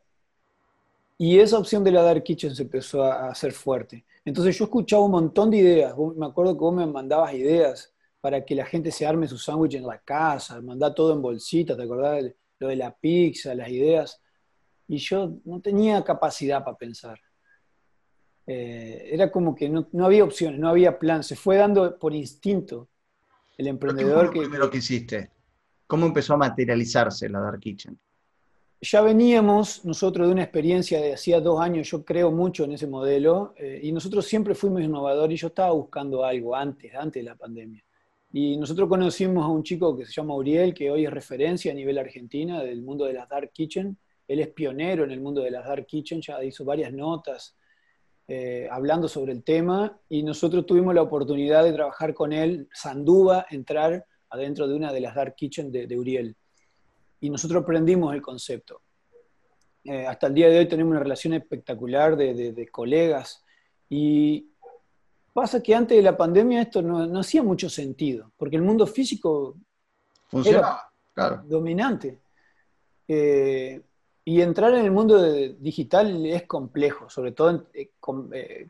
Y 1.18 1.40
esa 1.40 1.60
opción 1.60 1.84
de 1.84 1.92
la 1.92 2.02
Dark 2.02 2.24
Kitchen 2.24 2.56
se 2.56 2.64
empezó 2.64 3.04
a, 3.04 3.30
hacer 3.30 3.52
fuerte. 3.52 4.06
Entonces 4.26 4.58
yo 4.58 4.66
escuchaba 4.66 5.04
un 5.04 5.12
montón 5.12 5.52
de 5.52 5.58
ideas. 5.58 5.96
Me 6.16 6.26
acuerdo 6.26 6.54
que 6.54 6.60
vos 6.60 6.74
me 6.74 6.86
mandabas 6.86 7.34
ideas 7.34 7.94
para 8.22 8.46
que 8.46 8.56
la 8.56 8.66
gente 8.66 8.92
se 8.92 9.06
arme 9.06 9.28
su 9.28 9.38
sándwich 9.38 9.76
en 9.76 9.86
la 9.86 10.00
casa, 10.00 10.62
mandar 10.62 10.94
todo 10.94 11.14
en 11.14 11.22
bolsita, 11.22 11.76
¿te 11.76 11.84
acordás? 11.84 12.24
Lo 12.60 12.68
de 12.68 12.76
la 12.76 12.96
pizza, 12.96 13.56
las 13.56 13.70
ideas. 13.70 14.21
Y 14.92 14.98
yo 14.98 15.38
no 15.46 15.62
tenía 15.62 16.04
capacidad 16.04 16.66
para 16.66 16.76
pensar. 16.76 17.18
Eh, 18.46 19.08
era 19.14 19.32
como 19.32 19.56
que 19.56 19.70
no, 19.70 19.88
había 20.04 20.26
opciones, 20.26 20.60
no 20.60 20.68
había 20.68 21.00
plan, 21.00 21.24
se 21.24 21.38
fue 21.38 21.56
dando 21.56 21.98
por 21.98 22.14
instinto 22.14 22.90
el 23.58 23.68
emprendedor. 23.68 24.26
¿Qué 24.26 24.26
fue 24.26 24.36
lo 24.36 24.50
primero 24.50 24.70
que 24.70 24.80
hiciste? 24.80 25.32
¿Cómo 25.88 26.08
empezó 26.08 26.34
a 26.34 26.38
materializarse 26.38 27.30
la 27.30 27.40
Dark 27.40 27.62
Kitchen? 27.62 27.98
Ya 28.82 29.02
veníamos 29.02 29.86
nosotros 29.86 30.28
de 30.28 30.34
una 30.34 30.44
experiencia 30.44 31.00
de 31.00 31.14
hacía 31.14 31.40
dos 31.40 31.62
años, 31.62 31.90
yo 31.90 32.04
creo 32.04 32.30
mucho 32.30 32.66
en 32.66 32.74
ese 32.74 32.88
modelo, 32.88 33.54
eh, 33.56 33.80
y 33.82 33.94
nosotros 33.94 34.26
siempre 34.26 34.56
fuimos 34.56 34.82
innovadores 34.82 35.36
y 35.36 35.42
yo 35.42 35.48
estaba 35.48 35.72
buscando 35.72 36.26
algo 36.26 36.54
antes, 36.54 36.94
antes 36.96 37.24
de 37.24 37.30
la 37.30 37.38
pandemia. 37.38 37.82
Y 38.34 38.58
nosotros 38.58 38.90
conocimos 38.90 39.46
a 39.46 39.48
un 39.48 39.64
chico 39.64 39.96
que 39.96 40.06
se 40.06 40.12
llama 40.12 40.36
Uriel, 40.36 40.74
que 40.74 40.92
hoy 40.92 41.06
es 41.06 41.12
referencia 41.12 41.72
a 41.72 41.76
nivel 41.76 41.98
argentina 41.98 42.62
del 42.62 42.82
mundo 42.82 43.06
de 43.06 43.14
las 43.14 43.30
Dark 43.30 43.54
Kitchen. 43.54 43.98
Él 44.32 44.40
es 44.40 44.48
pionero 44.50 45.04
en 45.04 45.12
el 45.12 45.20
mundo 45.20 45.42
de 45.42 45.52
las 45.52 45.66
Dark 45.66 45.86
Kitchen, 45.86 46.22
ya 46.22 46.42
hizo 46.44 46.64
varias 46.64 46.94
notas, 46.94 47.56
eh, 48.28 48.66
hablando 48.72 49.10
sobre 49.10 49.34
el 49.34 49.44
tema 49.44 50.00
y 50.08 50.24
nosotros 50.24 50.66
tuvimos 50.66 50.96
la 50.96 51.02
oportunidad 51.02 51.66
de 51.66 51.74
trabajar 51.74 52.14
con 52.14 52.32
él, 52.32 52.70
Sandúa, 52.74 53.46
entrar 53.50 54.06
adentro 54.30 54.70
de 54.70 54.76
una 54.76 54.94
de 54.94 55.02
las 55.02 55.16
Dark 55.16 55.36
Kitchen 55.36 55.70
de, 55.70 55.98
Uriel. 55.98 56.38
Y 57.20 57.30
nosotros 57.30 57.64
aprendimos 57.64 58.14
el 58.14 58.22
concepto. 58.22 58.82
Eh, 59.84 60.06
hasta 60.08 60.28
el 60.28 60.34
día 60.34 60.48
de 60.48 60.60
hoy 60.60 60.68
tenemos 60.68 60.92
una 60.92 61.02
relación 61.02 61.34
espectacular 61.34 62.16
de, 62.16 62.70
colegas 62.72 63.44
y 63.90 64.48
Pasa 65.34 65.64
que 65.64 65.74
antes 65.74 65.96
de 65.96 66.04
la 66.04 66.18
pandemia 66.18 66.62
esto 66.62 66.82
no, 66.82 67.18
hacía 67.18 67.42
mucho 67.42 67.70
sentido, 67.70 68.34
porque 68.36 68.58
el 68.58 68.64
mundo 68.64 68.86
físico 68.86 69.56
Funcionaba, 70.28 70.92
era 71.16 71.44
dominante. 71.48 72.20
Eh, 73.08 73.82
y 74.24 74.42
entrar 74.42 74.74
en 74.74 74.86
el 74.86 74.92
mundo 74.92 75.22
digital 75.60 76.26
es 76.26 76.44
complejo, 76.44 77.10
sobre 77.10 77.32
todo 77.32 77.68
eh, 77.74 77.92
eh, 78.34 78.70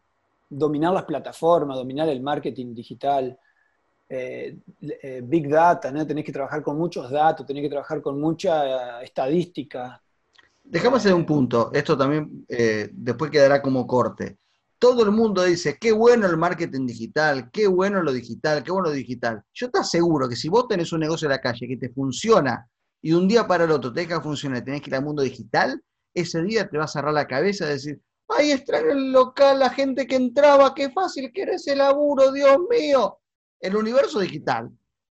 dominar 0.49 0.93
las 0.93 1.03
plataformas, 1.03 1.77
dominar 1.77 2.09
el 2.09 2.21
marketing 2.21 2.73
digital, 2.73 3.37
big 5.23 5.47
data, 5.47 5.89
¿no? 5.89 6.05
tenés 6.05 6.25
que 6.25 6.33
trabajar 6.33 6.61
con 6.61 6.77
muchos 6.77 7.09
datos, 7.09 7.45
tenés 7.45 7.63
que 7.63 7.69
trabajar 7.69 8.01
con 8.01 8.19
mucha 8.19 9.01
estadística. 9.01 10.01
Dejamos 10.63 10.99
hacer 10.99 11.13
un 11.13 11.25
punto, 11.25 11.71
esto 11.73 11.97
también 11.97 12.45
después 12.91 13.31
quedará 13.31 13.61
como 13.61 13.87
corte 13.87 14.37
todo 14.81 15.03
el 15.03 15.11
mundo 15.11 15.43
dice, 15.43 15.77
qué 15.79 15.91
bueno 15.91 16.25
el 16.25 16.37
marketing 16.37 16.87
digital, 16.87 17.51
qué 17.51 17.67
bueno 17.67 18.01
lo 18.01 18.11
digital, 18.11 18.63
qué 18.63 18.71
bueno 18.71 18.89
lo 18.89 18.95
digital. 18.95 19.43
Yo 19.53 19.69
te 19.69 19.77
aseguro 19.77 20.27
que 20.27 20.35
si 20.35 20.49
vos 20.49 20.67
tenés 20.67 20.91
un 20.91 21.01
negocio 21.01 21.27
en 21.27 21.33
la 21.33 21.39
calle 21.39 21.67
que 21.67 21.77
te 21.77 21.89
funciona 21.89 22.67
y 23.01 23.13
un 23.13 23.27
día 23.27 23.47
para 23.47 23.63
el 23.65 23.71
otro 23.71 23.91
te 23.91 24.01
deja 24.01 24.21
funcionar 24.21 24.63
tenés 24.63 24.81
que 24.81 24.89
ir 24.89 24.95
al 24.95 25.03
mundo 25.03 25.23
digital, 25.23 25.81
ese 26.13 26.41
día 26.43 26.69
te 26.69 26.77
va 26.77 26.85
a 26.85 26.87
cerrar 26.87 27.13
la 27.13 27.27
cabeza 27.27 27.65
y 27.65 27.69
decir, 27.69 28.01
ay, 28.27 28.51
extraño 28.51 28.91
el 28.91 29.11
local, 29.11 29.59
la 29.59 29.69
gente 29.69 30.07
que 30.07 30.15
entraba, 30.15 30.73
qué 30.73 30.89
fácil 30.89 31.31
que 31.33 31.43
era 31.43 31.55
ese 31.55 31.75
laburo, 31.75 32.31
Dios 32.31 32.57
mío. 32.69 33.19
El 33.59 33.75
universo 33.75 34.19
digital 34.19 34.71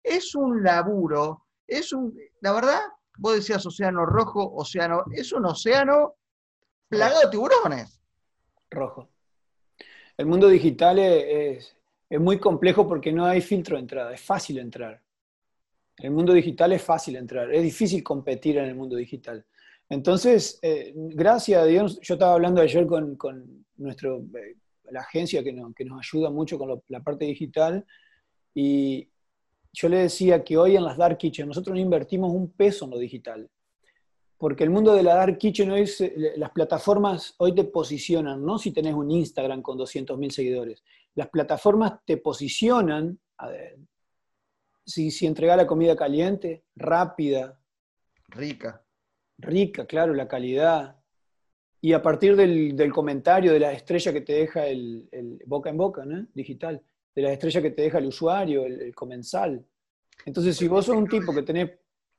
es 0.03 0.35
un 0.35 0.63
laburo, 0.63 1.45
es 1.65 1.93
un, 1.93 2.17
la 2.41 2.51
verdad, 2.51 2.81
vos 3.17 3.35
decías 3.35 3.65
océano 3.65 4.05
rojo, 4.05 4.53
océano, 4.55 5.05
es 5.11 5.31
un 5.31 5.45
océano 5.45 6.15
plagado 6.89 7.21
de 7.21 7.29
tiburones. 7.29 8.01
Rojo. 8.69 9.09
El 10.17 10.25
mundo 10.25 10.47
digital 10.47 10.99
es, 10.99 11.75
muy 12.09 12.39
complejo 12.39 12.87
porque 12.87 13.11
no 13.11 13.25
hay 13.25 13.41
filtro 13.41 13.75
de 13.75 13.81
entrada, 13.81 14.13
es 14.13 14.21
fácil 14.21 14.59
entrar. 14.59 15.01
El 15.97 16.11
mundo 16.11 16.33
digital 16.33 16.73
es 16.73 16.81
fácil 16.81 17.15
entrar, 17.15 17.53
es 17.53 17.63
difícil 17.63 18.03
competir 18.03 18.57
en 18.57 18.65
el 18.65 18.75
mundo 18.75 18.95
digital. 18.95 19.45
Entonces, 19.89 20.59
eh, 20.61 20.93
gracias 20.95 21.61
a 21.61 21.65
Dios, 21.65 21.99
yo 22.01 22.15
estaba 22.15 22.33
hablando 22.33 22.61
ayer 22.61 22.87
con, 22.87 23.17
nuestro, 23.77 24.19
eh, 24.19 24.55
la 24.91 25.01
agencia 25.01 25.43
que, 25.43 25.53
nos 25.53 25.99
ayuda 25.99 26.29
mucho 26.29 26.57
con 26.57 26.81
la 26.87 26.99
parte 27.01 27.25
digital 27.25 27.85
y 28.53 29.09
yo 29.71 29.89
le 29.89 29.97
decía 29.97 30.43
que 30.43 30.57
hoy 30.57 30.75
en 30.75 30.83
las 30.83 30.97
Dark 30.97 31.17
Kitchen 31.17 31.47
nosotros 31.47 31.75
no 31.75 31.81
invertimos 31.81 32.31
un 32.31 32.51
peso 32.51 32.85
en 32.85 32.91
lo 32.91 32.97
digital 32.97 33.49
porque 34.43 34.65
el 34.65 34.71
mundo 34.71 34.93
de 34.93 35.03
la 35.03 35.15
Dark 35.15 35.37
Kitchen 35.37 35.71
hoy, 35.71 35.89
las 36.35 36.51
plataformas 36.51 37.33
hoy 37.37 37.55
te 37.55 37.63
posicionan, 37.63 38.43
no 38.43 38.57
si 38.57 38.73
tenés 38.73 38.93
un 38.93 39.09
Instagram 39.09 39.61
con 39.61 39.77
200.000 39.77 40.31
seguidores, 40.31 40.83
las 41.15 41.29
plataformas 41.29 41.93
te 42.05 42.17
posicionan, 42.17 43.17
si, 44.85 45.11
si 45.11 45.25
entrega 45.25 45.55
la 45.55 45.67
comida 45.67 45.95
caliente, 45.95 46.63
rápida. 46.75 47.59
Rica. 48.29 48.83
Rica, 49.37 49.85
claro, 49.85 50.13
la 50.13 50.27
calidad. 50.27 50.97
Y 51.81 51.93
a 51.93 52.01
partir 52.01 52.35
del, 52.35 52.91
comentario, 52.93 53.51
de 53.51 53.59
la 53.59 53.73
estrella 53.73 54.13
que 54.13 54.21
te 54.21 54.33
deja 54.33 54.67
el, 54.67 55.41
boca 55.45 55.69
en 55.69 55.77
boca, 55.77 56.05
¿no? 56.05 56.25
digital, 56.33 56.81
de 57.13 57.21
la 57.21 57.33
estrella 57.33 57.61
que 57.61 57.71
te 57.71 57.81
deja 57.81 57.97
el 57.97 58.05
usuario, 58.05 58.65
el, 58.65 58.81
el 58.81 58.95
comensal. 58.95 59.65
Entonces, 60.25 60.55
si 60.55 60.67
vos 60.67 60.85
sos 60.85 60.95
un 60.95 61.07
tipo 61.07 61.33
que 61.33 61.41
tenés 61.41 61.71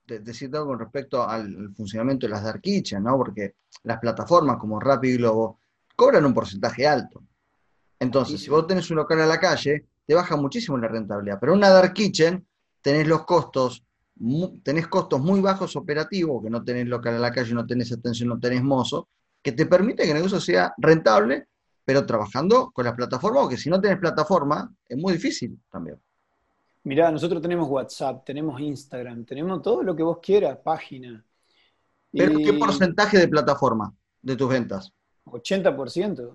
decir 0.07 0.55
algo 0.55 0.69
con 0.69 0.79
respecto 0.79 1.27
al, 1.27 1.75
funcionamiento 1.75 2.27
de 2.27 2.33
las 2.33 2.45
Dark 2.45 2.61
Kitchen, 2.61 3.03
¿no? 3.03 3.17
Porque 3.17 3.57
las 3.85 3.99
plataformas 3.99 4.57
como 4.59 4.79
Rappi 4.79 5.09
y 5.09 5.17
Globo 5.17 5.61
cobran 5.97 6.25
un 6.25 6.35
porcentaje 6.35 6.87
alto. 6.87 7.23
Entonces, 7.99 8.41
si 8.41 8.51
vos 8.51 8.67
tenés 8.67 8.91
un 8.91 8.97
local 8.97 9.21
a 9.21 9.27
la 9.27 9.41
calle, 9.41 9.87
te 10.07 10.15
baja 10.15 10.37
muchísimo 10.37 10.77
la 10.77 10.89
rentabilidad. 10.89 11.39
Pero 11.41 11.55
una 11.55 11.71
Dark 11.71 11.95
Kitchen 11.95 12.47
tenés 12.85 13.09
los 13.09 13.25
costos, 13.25 13.83
tenés 14.63 14.89
costos 14.89 15.19
muy 15.19 15.41
bajos 15.41 15.75
operativos, 15.75 16.43
que 16.43 16.51
no 16.51 16.63
tenés 16.63 16.87
local 16.87 17.15
a 17.15 17.19
la 17.19 17.33
calle, 17.33 17.55
no 17.55 17.67
tenés 17.67 17.91
atención, 17.91 18.29
no 18.29 18.39
tenés 18.39 18.63
mozo, 18.63 19.09
que 19.43 19.53
te 19.53 19.65
permite 19.65 20.03
que 20.03 20.11
el 20.11 20.17
negocio 20.17 20.39
sea 20.39 20.75
rentable, 20.77 21.49
pero 21.83 22.05
trabajando 22.05 22.71
con 22.73 22.85
las 22.85 22.93
plataformas, 22.93 23.45
porque 23.45 23.57
si 23.57 23.71
no 23.71 23.81
tenés 23.81 23.99
plataforma, 23.99 24.71
es 24.87 24.99
muy 24.99 25.15
difícil 25.15 25.59
también. 25.73 25.99
Mirá, 26.83 27.11
nosotros 27.11 27.41
tenemos 27.41 27.67
WhatsApp, 27.71 28.23
tenemos 28.23 28.61
Instagram, 28.61 29.25
tenemos 29.25 29.63
todo 29.63 29.83
lo 29.83 29.97
que 29.97 30.03
vos 30.03 30.19
quieras, 30.21 30.59
página. 30.63 31.25
¿Pero 32.13 32.37
qué 32.37 32.53
porcentaje 32.53 33.17
de 33.17 33.29
plataforma 33.29 33.95
de 34.21 34.37
tus 34.37 34.49
ventas? 34.51 34.93
80%. 35.25 36.33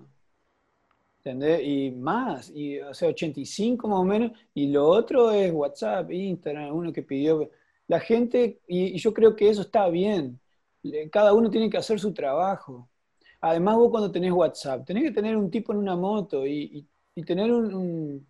¿Entendés? 1.22 1.60
Y 1.62 1.90
más, 1.92 2.50
y, 2.54 2.78
o 2.80 2.94
sea, 2.94 3.08
85 3.10 3.88
más 3.88 3.98
o 3.98 4.04
menos, 4.04 4.32
y 4.54 4.68
lo 4.68 4.88
otro 4.88 5.30
es 5.30 5.52
WhatsApp, 5.52 6.10
Instagram, 6.10 6.74
uno 6.74 6.92
que 6.92 7.02
pidió. 7.02 7.50
La 7.88 8.00
gente, 8.00 8.60
y, 8.66 8.96
yo 8.98 9.12
creo 9.12 9.36
que 9.36 9.50
eso 9.50 9.62
está 9.62 9.88
bien, 9.88 10.40
cada 11.12 11.32
uno 11.34 11.50
tiene 11.50 11.68
que 11.70 11.76
hacer 11.76 12.00
su 12.00 12.12
trabajo. 12.14 12.88
Además, 13.40 13.76
vos 13.76 13.90
cuando 13.90 14.10
tenés 14.10 14.32
WhatsApp, 14.32 14.86
tenés 14.86 15.04
que 15.04 15.12
tener 15.12 15.36
un 15.36 15.50
tipo 15.50 15.72
en 15.72 15.78
una 15.78 15.96
moto 15.96 16.46
y, 16.46 16.86
tener 17.26 17.52
un 17.52 18.26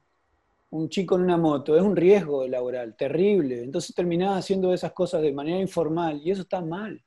un 0.70 0.88
chico 0.88 1.16
en 1.16 1.22
una 1.22 1.37
moto, 1.37 1.76
es 1.76 1.83
un 1.83 1.96
riesgo 1.96 2.46
laboral 2.46 2.96
terrible. 2.96 3.62
Entonces 3.62 3.94
terminás 3.94 4.38
haciendo 4.38 4.72
esas 4.72 4.92
cosas 4.92 5.22
de 5.22 5.33
manera 5.33 5.59
informal 5.59 6.20
y 6.24 6.31
eso 6.31 6.42
está 6.42 6.61
mal. 6.61 7.03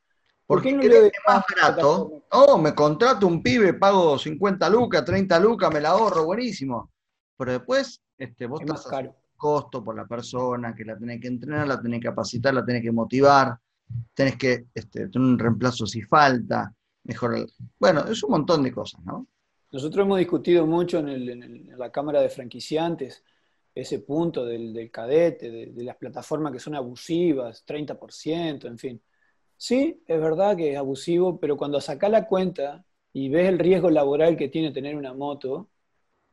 ¿Por 0.45 0.61
qué 0.61 0.73
no 0.73 0.81
le 0.83 1.11
más 1.27 1.43
barato? 1.49 2.23
Oh, 2.31 2.57
me 2.57 2.75
contrato 2.75 3.27
un 3.27 3.41
pibe, 3.41 3.73
pago 3.73 4.17
50 4.17 4.69
lucas, 4.69 5.05
30 5.05 5.39
lucas, 5.39 5.73
me 5.73 5.81
la 5.81 5.89
ahorro, 5.89 6.25
buenísimo. 6.25 6.91
Pero 7.37 7.53
después 7.53 8.01
este, 8.17 8.45
vos 8.45 8.61
estás 8.61 8.85
caro. 8.85 9.15
costo 9.37 9.83
por 9.83 9.95
la 9.95 10.05
persona, 10.05 10.75
que 10.75 10.85
la 10.85 10.97
tenés 10.97 11.21
que 11.21 11.27
entrenar, 11.27 11.67
la 11.67 11.81
tenés 11.81 11.99
que 11.99 12.07
capacitar, 12.07 12.53
la 12.53 12.65
tenés 12.65 12.81
que 12.81 12.91
motivar, 12.91 13.57
tenés 14.13 14.37
que 14.37 14.65
este, 14.73 15.07
tener 15.07 15.27
un 15.27 15.39
reemplazo 15.39 15.85
si 15.85 16.01
falta, 16.01 16.73
mejorar. 17.03 17.45
Bueno, 17.79 18.05
es 18.05 18.23
un 18.23 18.31
montón 18.31 18.63
de 18.63 18.71
cosas, 18.71 19.01
¿no? 19.05 19.27
Nosotros 19.71 20.05
hemos 20.05 20.19
discutido 20.19 20.67
mucho 20.67 20.99
en, 20.99 21.07
en 21.09 21.79
la 21.79 21.91
Cámara 21.91 22.21
de 22.21 22.29
Franquiciantes 22.29 23.23
ese 23.75 23.99
punto 23.99 24.45
del, 24.45 24.89
cadete, 24.91 25.49
de, 25.49 25.83
las 25.83 25.97
plataformas 25.97 26.51
que 26.51 26.59
son 26.59 26.75
abusivas, 26.75 27.65
30%, 27.65 28.67
en 28.67 28.77
fin. 28.77 29.01
Sí, 29.65 30.03
es 30.07 30.19
verdad 30.19 30.57
que 30.57 30.73
es 30.73 30.77
abusivo, 30.77 31.39
pero 31.39 31.55
cuando 31.55 31.79
sacás 31.79 32.11
la 32.11 32.27
cuenta 32.27 32.83
y 33.13 33.29
ves 33.29 33.47
el 33.47 33.59
riesgo 33.59 33.89
laboral 33.89 34.35
que 34.35 34.49
tiene 34.49 34.73
tener 34.73 34.93
una 34.97 35.13
moto, 35.13 35.69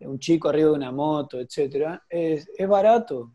un 0.00 0.18
chico 0.18 0.48
arriba 0.48 0.70
de 0.70 0.74
una 0.74 0.90
moto, 0.90 1.38
etc., 1.38 2.00
es, 2.08 2.50
es 2.58 2.68
barato. 2.68 3.32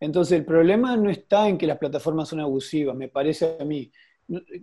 Entonces 0.00 0.38
el 0.38 0.46
problema 0.46 0.96
no 0.96 1.10
está 1.10 1.46
en 1.46 1.58
que 1.58 1.66
las 1.66 1.76
plataformas 1.76 2.30
son 2.30 2.40
abusivas, 2.40 2.96
me 2.96 3.08
parece 3.08 3.58
a 3.60 3.64
mí. 3.66 3.92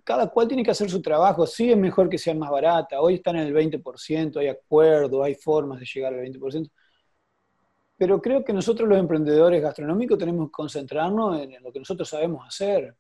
Cada 0.04 0.32
cual 0.32 0.48
tiene 0.48 0.64
que 0.64 0.72
hacer 0.72 0.90
su 0.90 1.00
trabajo. 1.00 1.46
Sí 1.46 1.70
es 1.72 1.78
mejor 1.78 2.10
que 2.10 2.18
sean 2.18 2.40
más 2.40 2.50
baratas. 2.50 2.98
Hoy 3.00 3.16
están 3.16 3.36
en 3.36 3.46
el 3.48 3.54
20%, 3.54 4.40
hay 4.40 4.48
acuerdos, 4.48 5.24
hay 5.24 5.36
formas 5.36 5.80
de 5.80 5.86
llegar 5.86 6.14
al 6.14 6.22
20% 6.22 6.72
pero 7.98 8.20
creo 8.20 8.44
que 8.44 8.52
nosotros 8.52 8.90
los 8.90 8.98
emprendedores 8.98 9.62
gastronómicos 9.62 10.18
tenemos 10.18 10.48
que 10.48 10.52
concentrarnos 10.54 11.40
en, 11.40 11.62
lo 11.62 11.72
que 11.72 11.78
nosotros 11.78 12.10
sabemos 12.10 12.48
hacer. 12.48 12.96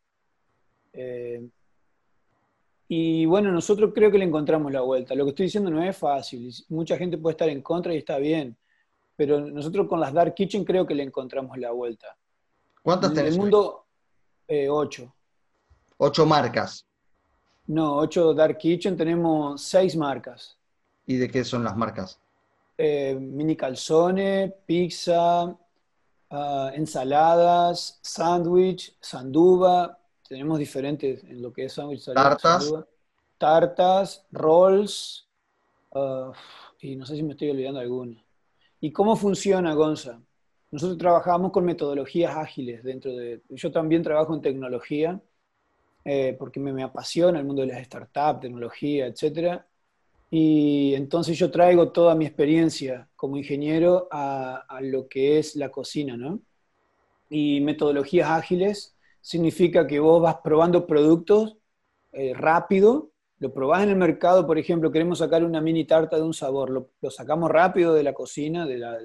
Eh, 0.94 1.41
y 2.93 3.25
bueno, 3.25 3.54
nosotros 3.54 3.93
creo 3.95 4.12
que 4.12 4.17
le 4.17 4.25
encontramos 4.25 4.69
la 4.69 4.82
vuelta. 4.82 5.15
Lo 5.15 5.23
que 5.23 5.30
estoy 5.30 5.45
diciendo 5.45 5.69
no 5.69 5.82
es 5.82 5.95
fácil. 5.95 6.54
Mucha 6.67 6.97
gente 6.97 7.17
puede 7.17 7.36
estar 7.36 7.47
en 7.47 7.62
contra 7.62 7.93
y 7.93 7.97
está 7.99 8.17
bien. 8.17 8.58
Pero 9.15 9.39
nosotros 9.39 9.88
con 9.88 10.01
las 10.01 10.12
Dark 10.12 10.34
Kitchen 10.34 10.65
creo 10.65 10.86
que 10.86 10.93
le 10.93 11.04
encontramos 11.04 11.58
la 11.58 11.71
vuelta. 11.71 12.17
¿Cuántas 12.84 13.13
tenés? 13.13 13.27
En 13.27 13.34
el 13.36 13.39
mundo, 13.39 13.86
eh, 14.45 14.67
ocho. 14.67 15.15
¿Ocho 15.99 16.25
marcas? 16.25 16.86
No, 17.67 17.95
ocho 17.95 18.34
Dark 18.34 18.58
Kitchen, 18.58 18.97
tenemos 18.97 19.62
seis 19.62 19.95
marcas. 19.95 20.58
¿Y 21.06 21.15
de 21.15 21.32
qué 21.32 21.45
son 21.45 21.63
las 21.63 21.77
marcas? 21.77 22.19
Eh, 22.77 23.15
mini 23.17 23.56
calzone, 23.56 24.54
pizza, 24.65 25.58
ah, 26.30 26.71
ensaladas, 26.73 27.99
sándwich, 28.01 28.97
sanduba. 28.99 29.97
Tenemos 30.32 30.60
diferentes 30.60 31.26
en 31.26 31.41
lo 31.41 31.52
que 31.52 31.65
es 31.65 31.74
sándwich, 31.74 32.06
tartas, 32.06 32.74
tartas, 33.38 34.26
rolls, 34.32 35.28
ah, 35.94 36.32
y 36.80 36.96
no 36.96 37.06
sé 37.06 37.17
si 37.17 37.24
me 37.24 37.34
estoy 37.34 37.50
olvidando 37.50 37.82
alguna. 37.82 38.24
¿Y 38.80 38.94
cómo 38.94 39.17
funciona, 39.17 39.74
Gonza? 39.74 40.22
Nosotros 40.72 40.98
trabajamos 40.98 41.52
con 41.52 41.65
metodologías 41.65 42.34
ágiles 42.38 42.82
dentro 42.82 43.12
de... 43.12 43.41
Yo 43.50 43.74
también 43.74 44.04
trabajo 44.04 44.34
en 44.34 44.39
tecnología, 44.39 45.20
eh, 46.06 46.34
porque 46.39 46.62
me, 46.62 46.72
me, 46.72 46.84
apasiona 46.84 47.39
el 47.39 47.46
mundo 47.46 47.63
de 47.63 47.67
las 47.67 47.86
startups, 47.86 48.39
tecnología, 48.39 49.08
etcétera. 49.08 49.67
Y 50.30 50.94
entonces 50.96 51.38
yo 51.38 51.52
traigo 51.52 51.91
toda 51.91 52.15
mi 52.15 52.26
experiencia 52.26 53.10
como 53.17 53.36
ingeniero 53.36 54.08
a, 54.10 54.80
lo 54.82 55.10
que 55.10 55.39
es 55.39 55.58
la 55.58 55.70
cocina, 55.72 56.15
¿no? 56.15 56.39
Y 57.30 57.60
metodologías 57.60 58.30
ágiles 58.30 58.96
significa 59.21 59.88
que 59.88 59.99
vos 59.99 60.21
vas 60.21 60.38
probando 60.43 60.86
productos 60.88 61.57
eh, 62.12 62.34
rápido 62.34 63.12
lo 63.41 63.51
probás 63.51 63.81
en 63.81 63.89
el 63.89 63.95
mercado, 63.95 64.45
por 64.45 64.60
ejemplo, 64.60 64.91
queremos 64.91 65.17
sacar 65.17 65.43
una 65.43 65.60
mini 65.62 65.84
tarta 65.86 66.15
de 66.15 66.21
un 66.21 66.34
sabor, 66.34 66.69
lo, 66.69 67.10
sacamos 67.10 67.49
rápido 67.49 67.95
de 67.95 68.03
la 68.03 68.13
cocina, 68.13 68.67
de 68.67 68.77
la, 68.77 68.99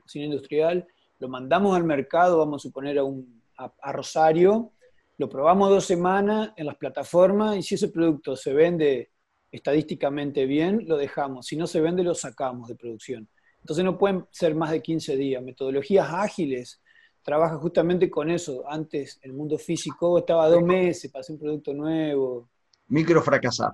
cocina 0.00 0.24
industrial, 0.24 0.86
lo 1.18 1.28
mandamos 1.28 1.76
al 1.76 1.84
mercado, 1.84 2.38
vamos 2.38 2.62
a 2.62 2.66
suponer 2.66 2.98
a, 2.98 3.04
un, 3.04 3.42
a, 3.58 3.92
Rosario, 3.92 4.72
lo 5.18 5.28
probamos 5.28 5.68
dos 5.68 5.84
semanas 5.84 6.54
en 6.56 6.64
las 6.64 6.76
plataformas 6.76 7.58
y 7.58 7.62
si 7.62 7.74
ese 7.74 7.88
producto 7.88 8.36
se 8.36 8.54
vende 8.54 9.10
estadísticamente 9.52 10.46
bien, 10.46 10.88
lo 10.88 10.96
dejamos. 10.96 11.44
Si 11.46 11.54
no 11.54 11.66
se 11.66 11.82
vende, 11.82 12.02
lo 12.02 12.14
sacamos 12.14 12.68
de 12.68 12.76
producción. 12.76 13.28
Entonces 13.60 13.84
no 13.84 13.98
pueden 13.98 14.24
ser 14.30 14.54
más 14.54 14.70
de 14.70 14.80
15 14.80 15.14
días. 15.14 15.42
Metodologías 15.42 16.08
ágiles 16.10 16.80
trabaja 17.24 17.56
justamente 17.56 18.08
con 18.08 18.30
eso. 18.30 18.62
Antes 18.68 19.18
el 19.22 19.32
mundo 19.32 19.58
físico 19.58 20.18
estaba 20.18 20.48
dos 20.48 20.62
meses 20.62 21.10
para 21.10 21.22
hacer 21.22 21.34
un 21.34 21.40
producto 21.40 21.72
nuevo. 21.72 22.48
Micro 22.88 23.20
fracasar. 23.22 23.72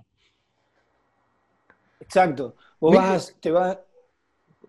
Exacto. 1.98 2.54
Vos, 2.78 2.96
vas, 2.96 3.36
te 3.40 3.50
vas, 3.50 3.78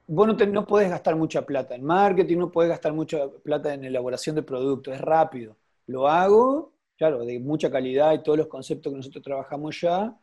vos 0.07 0.27
no, 0.27 0.45
no 0.47 0.67
podés 0.67 0.89
gastar 0.89 1.15
mucha 1.15 1.45
plata 1.45 1.75
en 1.75 1.83
marketing, 1.83 2.37
no 2.37 2.51
podés 2.51 2.69
gastar 2.69 2.91
mucha 2.91 3.29
plata 3.43 3.73
en 3.73 3.85
elaboración 3.85 4.35
de 4.35 4.43
productos, 4.43 4.95
es 4.95 4.99
rápido. 4.99 5.55
Lo 5.87 6.07
hago, 6.09 6.73
claro, 6.97 7.23
de 7.23 7.39
mucha 7.39 7.71
calidad 7.71 8.13
y 8.13 8.23
todos 8.23 8.37
los 8.37 8.47
conceptos 8.47 8.91
que 8.91 8.97
nosotros 8.97 9.23
trabajamos 9.23 9.79
ya, 9.79 10.13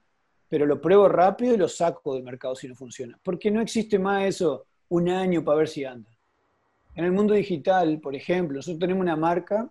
pero 0.49 0.67
lo 0.67 0.81
pruebo 0.81 1.09
rápido 1.09 1.55
y 1.55 1.57
lo 1.57 1.69
saco 1.69 2.15
del 2.15 2.25
mercado 2.25 2.55
si 2.55 2.69
no 2.69 2.75
funciona. 2.75 3.19
Porque 3.23 3.51
no 3.51 3.61
existe 3.61 3.99
más 3.99 4.25
eso, 4.25 4.67
un 4.89 5.09
año 5.09 5.45
para 5.45 5.59
ver 5.59 5.69
si 5.69 5.85
anda. 5.85 6.11
En 6.99 7.05
el 7.05 7.13
mundo 7.13 7.35
digital, 7.35 8.01
por 8.01 8.17
ejemplo, 8.17 8.57
nosotros 8.57 8.81
tenemos 8.81 9.03
una 9.03 9.15
marca, 9.15 9.71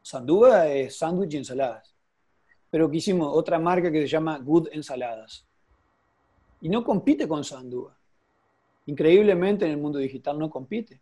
Sanduba 0.00 0.68
es 0.68 0.96
sándwich 0.96 1.34
y 1.34 1.38
ensaladas, 1.38 1.92
pero 2.70 2.88
que 2.88 2.98
hicimos 2.98 3.36
otra 3.36 3.58
marca 3.58 3.90
que 3.90 4.02
se 4.02 4.06
llama 4.06 4.38
Good 4.38 4.68
Ensaladas. 4.70 5.44
Y 6.60 6.68
no 6.68 6.84
compite 6.84 7.26
con 7.26 7.42
Sanduba. 7.42 7.98
Increíblemente 8.86 9.64
en 9.64 9.72
el 9.72 9.78
mundo 9.78 9.98
digital 9.98 10.38
no 10.38 10.48
compite. 10.48 11.00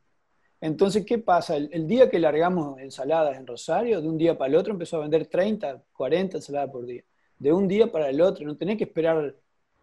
Entonces, 0.63 1.05
¿qué 1.05 1.19
pasa? 1.19 1.59
El, 1.59 1.69
el, 1.75 1.87
día 1.87 2.09
que 2.09 2.19
largamos 2.19 2.81
ensaladas 2.81 3.37
en 3.37 3.47
Rosario, 3.47 4.01
de 4.01 4.09
un 4.09 4.17
día 4.17 4.39
para 4.39 4.49
el 4.49 4.55
otro 4.55 4.73
empezó 4.73 4.97
a 4.97 5.01
vender 5.01 5.27
30, 5.27 5.83
40 5.93 6.39
ensaladas 6.39 6.71
por 6.71 6.87
día 6.87 7.05
de 7.39 7.53
un 7.53 7.69
día 7.69 7.93
para 7.93 8.09
el 8.09 8.23
otro, 8.23 8.47
no 8.47 8.57
tenés 8.57 8.79
que 8.79 8.85
esperar 8.85 9.35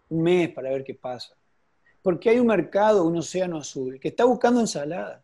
un 0.10 0.24
mes 0.24 0.50
para 0.50 0.70
ver 0.70 0.84
qué 0.84 0.96
pasa. 0.96 1.36
Porque 2.02 2.30
hay 2.30 2.40
un 2.40 2.48
mercado, 2.48 3.04
un 3.04 3.18
océano 3.18 3.58
azul, 3.58 4.00
que 4.00 4.08
está 4.08 4.24
buscando 4.26 4.60
ensalada. 4.60 5.24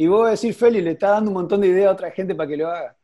Y 0.00 0.06
vos 0.06 0.20
vas 0.20 0.28
a 0.28 0.30
decir, 0.30 0.54
Feli, 0.54 0.80
le 0.80 0.92
está 0.92 1.10
dando 1.10 1.28
un 1.28 1.34
montón 1.34 1.60
de 1.60 1.68
ideas 1.68 1.88
a 1.88 1.92
otra 1.92 2.10
gente 2.10 2.34
para 2.34 2.48
que 2.48 2.56
lo 2.56 2.70
haga. 2.70 2.96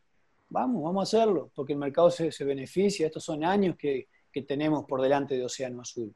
Vamos, 0.48 0.82
vamos 0.82 1.00
a 1.00 1.02
hacerlo, 1.02 1.50
porque 1.54 1.74
el 1.74 1.78
mercado 1.78 2.10
se, 2.10 2.32
beneficia. 2.42 3.04
Estos 3.04 3.22
son 3.22 3.44
años 3.44 3.76
que, 3.76 4.08
tenemos 4.48 4.86
por 4.86 5.02
delante 5.02 5.36
de 5.36 5.44
Océano 5.44 5.82
Azul. 5.82 6.14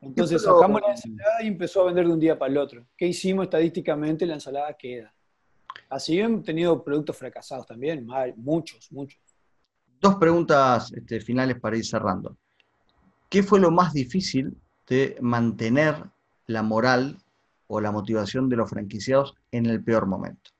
Entonces 0.00 0.40
sacamos 0.40 0.80
la 0.80 0.92
ensalada 0.92 1.42
y 1.42 1.48
empezó 1.48 1.82
a 1.82 1.84
vender 1.84 2.06
de 2.06 2.12
un 2.14 2.18
día 2.18 2.38
para 2.38 2.50
el 2.50 2.56
otro. 2.56 2.86
¿Qué 2.96 3.08
hicimos 3.08 3.44
estadísticamente? 3.44 4.24
La 4.24 4.32
ensalada 4.32 4.72
queda. 4.72 5.14
Así 5.90 6.18
hemos 6.18 6.44
tenido 6.44 6.82
productos 6.82 7.18
fracasados 7.18 7.66
también, 7.66 8.06
muchos, 8.36 8.90
muchos. 8.90 9.20
Dos 10.00 10.14
preguntas 10.14 10.94
este, 10.94 11.20
finales 11.20 11.60
para 11.60 11.76
ir 11.76 11.84
cerrando. 11.84 12.38
¿Qué 13.28 13.42
fue 13.42 13.60
lo 13.60 13.70
más 13.70 13.92
difícil 13.92 14.56
de 14.88 15.18
mantener 15.20 15.96
la 16.46 16.62
moral 16.62 17.18
o 17.66 17.80
la 17.80 17.92
motivación 17.92 18.48
de 18.48 18.56
los 18.56 18.70
franquiciados 18.70 19.34
en 19.50 19.66
el 19.66 19.82
peor 19.82 20.06
momento? 20.06 20.50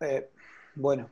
Eh, 0.00 0.30
bueno, 0.74 1.10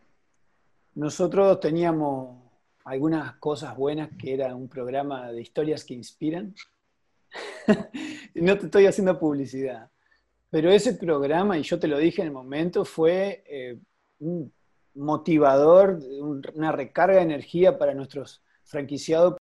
nosotros 0.94 1.60
teníamos 1.60 2.38
algunas 2.84 3.34
cosas 3.36 3.76
buenas 3.76 4.10
que 4.18 4.34
era 4.34 4.54
un 4.54 4.68
programa 4.68 5.30
de 5.30 5.42
historias 5.42 5.84
que 5.84 5.94
inspiran. 5.94 6.54
no 8.34 8.58
te 8.58 8.64
estoy 8.66 8.86
haciendo 8.86 9.18
publicidad, 9.18 9.90
pero 10.50 10.70
ese 10.70 10.94
programa, 10.94 11.58
y 11.58 11.62
yo 11.62 11.78
te 11.78 11.88
lo 11.88 11.98
dije 11.98 12.22
en 12.22 12.28
el 12.28 12.32
momento, 12.32 12.84
fue 12.84 13.44
eh, 13.46 13.78
un 14.20 14.50
motivador, 14.94 16.00
una 16.54 16.72
recarga 16.72 17.16
de 17.16 17.22
energía 17.22 17.78
para 17.78 17.94
nuestros 17.94 18.42
franquiciados. 18.64 19.36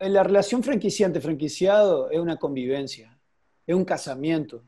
La 0.00 0.22
relación 0.22 0.62
franquiciante-franquiciado 0.62 2.10
es 2.10 2.18
una 2.18 2.36
convivencia, 2.36 3.18
es 3.66 3.74
un 3.74 3.84
casamiento, 3.84 4.64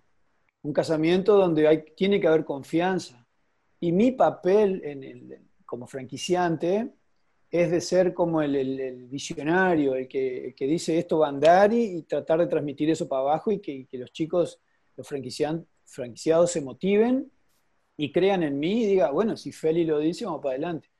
un 0.62 0.72
casamiento 0.72 1.36
donde 1.36 1.68
hay, 1.68 1.84
tiene 1.96 2.20
que 2.20 2.28
haber 2.28 2.44
confianza. 2.44 3.26
Y 3.80 3.92
mi 3.92 4.12
papel 4.12 4.80
en 4.84 5.46
como 5.66 5.86
franquiciante 5.86 6.92
es 7.50 7.70
de 7.70 7.80
ser 7.80 8.14
como 8.14 8.42
el, 8.42 9.06
visionario, 9.08 9.94
el 9.94 10.08
que, 10.08 10.54
dice 10.58 10.98
esto 10.98 11.18
va 11.18 11.26
a 11.26 11.30
andar 11.30 11.72
y, 11.72 12.02
tratar 12.02 12.40
de 12.40 12.46
transmitir 12.46 12.90
eso 12.90 13.08
para 13.08 13.22
abajo 13.22 13.50
y 13.52 13.60
que, 13.60 13.86
los 13.92 14.12
chicos, 14.12 14.60
los 14.96 15.06
franquiciados 15.06 16.50
se 16.50 16.60
motiven 16.60 17.30
y 17.96 18.12
crean 18.12 18.42
en 18.42 18.58
mí 18.58 18.84
y 18.84 18.86
digan, 18.86 19.12
bueno, 19.12 19.36
si 19.36 19.52
Feli 19.52 19.84
lo 19.84 19.98
dice, 19.98 20.24
vamos 20.24 20.40
para 20.40 20.54
adelante. 20.54 20.90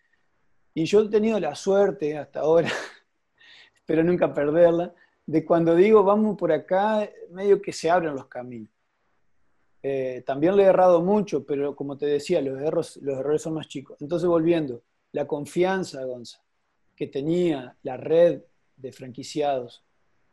Y 0.74 0.84
yo 0.84 1.02
he 1.02 1.08
tenido 1.08 1.40
la 1.40 1.54
suerte 1.54 2.16
hasta 2.16 2.40
ahora 2.40 2.70
pero 3.86 4.04
nunca 4.04 4.34
perderla, 4.34 4.92
de 5.24 5.44
cuando 5.44 5.74
digo 5.74 6.02
vamos 6.02 6.36
por 6.36 6.52
acá, 6.52 7.08
medio 7.30 7.62
que 7.62 7.72
se 7.72 7.90
abren 7.90 8.14
los 8.14 8.26
caminos. 8.26 8.70
Eh, 9.82 10.22
también 10.26 10.56
le 10.56 10.64
he 10.64 10.66
errado 10.66 11.00
mucho, 11.00 11.46
pero 11.46 11.76
como 11.76 11.96
te 11.96 12.06
decía, 12.06 12.40
los 12.42 12.60
errores, 12.60 12.96
los 13.02 13.18
errores 13.18 13.42
son 13.42 13.54
más 13.54 13.68
chicos. 13.68 13.96
Entonces, 14.00 14.28
volviendo, 14.28 14.82
la 15.12 15.26
confianza, 15.26 16.04
Gonza, 16.04 16.42
que 16.96 17.06
tenía 17.06 17.76
la 17.82 17.96
red 17.96 18.42
de 18.76 18.92
franquiciados 18.92 19.84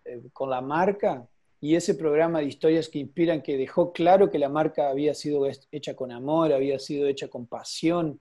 eh, 0.06 0.22
con 0.34 0.50
la 0.50 0.62
marca 0.62 1.28
y 1.62 1.76
ese 1.76 1.96
programa 1.96 2.40
de 2.40 2.46
historias 2.46 2.90
que 2.90 3.00
inspiran, 3.00 3.42
que 3.42 3.58
dejó 3.58 3.94
claro 3.94 4.30
que 4.30 4.40
la 4.40 4.50
marca 4.50 4.90
había 4.90 5.14
sido 5.14 5.48
hecha 5.72 5.96
con 5.96 6.12
amor, 6.12 6.52
había 6.52 6.80
sido 6.80 7.08
hecha 7.08 7.28
con 7.28 7.46
pasión 7.46 8.20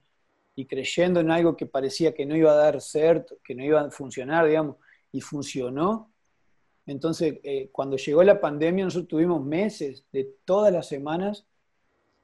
y 0.55 0.65
creyendo 0.65 1.19
en 1.19 1.31
algo 1.31 1.57
que 1.57 1.65
parecía 1.65 2.13
que 2.13 2.25
no 2.25 2.37
iba 2.37 2.51
a 2.51 2.55
dar 2.55 2.79
ser, 2.79 3.25
que 3.43 3.55
no 3.55 3.63
iba 3.63 3.81
a 3.81 3.91
funcionar, 3.91 4.47
digamos, 4.47 4.77
y 5.13 5.21
funcionó. 5.21 6.11
Entonces, 6.85 7.39
eh, 7.43 7.69
cuando 7.71 7.95
llegó 7.95 8.23
la 8.23 8.41
pandemia, 8.41 8.83
nosotros 8.83 9.07
tuvimos 9.07 9.41
meses 9.45 10.05
de 10.11 10.35
todas 10.43 10.73
las 10.73 10.87
semanas 10.87 11.47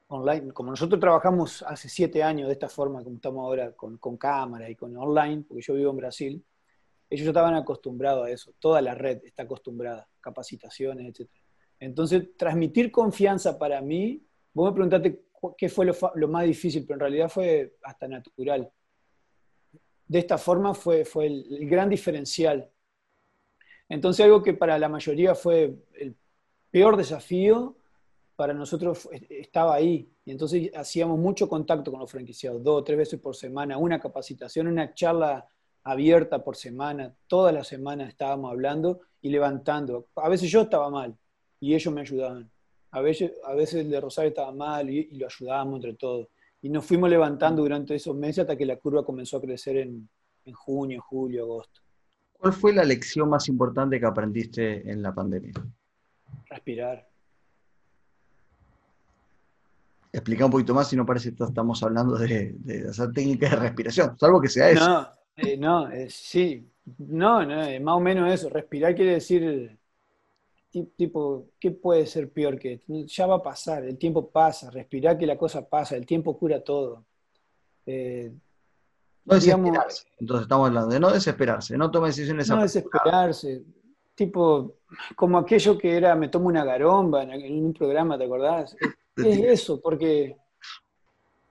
online. 0.08 0.52
Como 0.52 0.70
nosotros 0.70 1.00
trabajamos 1.00 1.62
hace 1.62 1.88
siete 1.88 2.22
años 2.22 2.48
de 2.48 2.52
esta 2.52 2.68
forma, 2.68 3.02
como 3.02 3.16
estamos 3.16 3.42
ahora 3.42 3.72
con, 3.72 3.96
con 3.96 4.18
cámaras 4.18 4.68
y 4.68 4.76
con 4.76 4.94
online, 4.96 5.44
porque 5.48 5.62
yo 5.62 5.74
vivo 5.74 5.90
en 5.92 5.96
Brasil, 5.96 6.44
ellos 7.08 7.24
ya 7.24 7.30
estaban 7.30 7.54
acostumbrados 7.54 8.26
a 8.26 8.30
eso. 8.30 8.52
Toda 8.58 8.82
la 8.82 8.94
red 8.94 9.24
está 9.24 9.44
acostumbrada, 9.44 10.06
capacitaciones, 10.20 11.18
etc. 11.18 11.30
Entonces, 11.78 12.36
transmitir 12.36 12.90
confianza 12.90 13.58
para 13.58 13.80
mí, 13.80 14.22
vos 14.52 14.70
me 14.70 14.74
preguntaste 14.74 15.24
qué 15.56 15.68
fue 15.68 15.86
lo, 15.86 16.28
más 16.28 16.44
difícil, 16.44 16.84
pero 16.84 16.96
en 16.96 17.00
realidad 17.00 17.28
fue 17.30 17.76
hasta 17.82 18.06
natural. 18.08 18.70
De 20.06 20.18
esta 20.18 20.36
forma 20.36 20.74
fue, 20.74 21.04
fue 21.04 21.26
el 21.28 21.68
gran 21.68 21.88
diferencial 21.88 22.68
entonces 23.90 24.24
algo 24.24 24.40
que 24.42 24.54
para 24.54 24.78
la 24.78 24.88
mayoría 24.88 25.34
fue 25.34 25.74
el 25.98 26.16
peor 26.70 26.96
desafío, 26.96 27.76
para 28.36 28.54
nosotros 28.54 29.08
estaba 29.28 29.74
ahí. 29.74 30.08
Y 30.24 30.30
entonces 30.30 30.70
hacíamos 30.76 31.18
mucho 31.18 31.48
contacto 31.48 31.90
con 31.90 31.98
los 31.98 32.10
franquiciados, 32.10 32.62
dos 32.62 32.80
o 32.80 32.84
tres 32.84 32.96
veces 32.96 33.20
por 33.20 33.34
semana, 33.34 33.76
una 33.78 34.00
capacitación, 34.00 34.68
una 34.68 34.94
charla 34.94 35.44
abierta 35.82 36.44
por 36.44 36.56
semana, 36.56 37.12
todas 37.26 37.52
las 37.52 37.66
semanas 37.66 38.08
estábamos 38.08 38.52
hablando 38.52 39.00
y 39.20 39.28
levantando. 39.28 40.06
A 40.14 40.28
veces 40.28 40.48
yo 40.48 40.62
estaba 40.62 40.88
mal 40.88 41.18
y 41.58 41.74
ellos 41.74 41.92
me 41.92 42.02
ayudaban. 42.02 42.48
A 42.92 43.00
veces, 43.00 43.32
a 43.44 43.54
veces 43.54 43.80
el 43.80 43.90
de 43.90 44.00
Rosario 44.00 44.28
estaba 44.28 44.52
mal 44.52 44.88
y, 44.88 45.08
lo 45.18 45.26
ayudábamos 45.26 45.76
entre 45.76 45.94
todos. 45.94 46.28
Y 46.62 46.68
nos 46.68 46.84
fuimos 46.84 47.10
levantando 47.10 47.62
durante 47.62 47.96
esos 47.96 48.14
meses 48.14 48.40
hasta 48.40 48.56
que 48.56 48.66
la 48.66 48.76
curva 48.76 49.04
comenzó 49.04 49.38
a 49.38 49.40
crecer 49.40 49.78
en 49.78 50.08
junio, 50.54 51.02
julio, 51.02 51.42
agosto. 51.42 51.80
¿Cuál 52.40 52.54
fue 52.54 52.72
la 52.72 52.84
lección 52.84 53.28
más 53.28 53.48
importante 53.48 54.00
que 54.00 54.06
aprendiste 54.06 54.90
en 54.90 55.02
la 55.02 55.14
pandemia? 55.14 55.52
Respirar. 56.48 57.06
Explica 60.10 60.46
un 60.46 60.50
poquito 60.50 60.72
más 60.72 60.88
si 60.88 60.96
no 60.96 61.04
parece 61.04 61.34
que 61.34 61.44
estamos 61.44 61.82
hablando 61.82 62.16
de, 62.16 62.56
hacer 62.88 63.12
técnicas 63.12 63.50
de 63.50 63.56
respiración, 63.56 64.18
salvo 64.18 64.40
que 64.40 64.48
sea 64.48 64.70
eso. 64.70 64.88
No, 64.88 65.08
no, 65.58 65.90
eh, 65.90 66.08
sí, 66.08 66.66
no, 66.98 67.44
no, 67.44 67.56
más 67.80 67.94
o 67.94 68.00
menos 68.00 68.32
eso. 68.32 68.48
Respirar 68.48 68.94
quiere 68.94 69.12
decir 69.12 69.78
tipo, 70.96 71.50
¿qué 71.60 71.72
puede 71.72 72.06
ser 72.06 72.32
peor 72.32 72.58
que 72.58 72.74
esto? 72.74 73.04
Ya 73.04 73.26
va 73.26 73.36
a 73.36 73.42
pasar, 73.42 73.84
el 73.84 73.98
tiempo 73.98 74.30
pasa, 74.30 74.70
respirar 74.70 75.18
que 75.18 75.26
la 75.26 75.36
cosa 75.36 75.68
pasa, 75.68 75.94
el 75.94 76.06
tiempo 76.06 76.38
cura 76.38 76.64
todo. 76.64 77.04
No 79.24 79.34
desesperarse. 79.34 80.06
Entonces 80.18 80.42
estamos 80.42 80.68
hablando 80.68 80.90
de 80.90 81.00
no 81.00 81.10
desesperarse, 81.10 81.76
no 81.76 81.90
tomar 81.90 82.08
decisiones 82.10 82.48
No 82.48 82.62
desesperarse. 82.62 83.62
Tipo, 84.14 84.76
como 85.16 85.38
aquello 85.38 85.78
que 85.78 85.96
era, 85.96 86.14
me 86.14 86.28
tomo 86.28 86.48
una 86.48 86.64
garomba 86.64 87.22
en, 87.22 87.64
un 87.64 87.72
programa, 87.72 88.18
¿te 88.18 88.24
acordás? 88.24 88.76
Es, 89.16 89.38
eso, 89.38 89.80
porque 89.80 90.36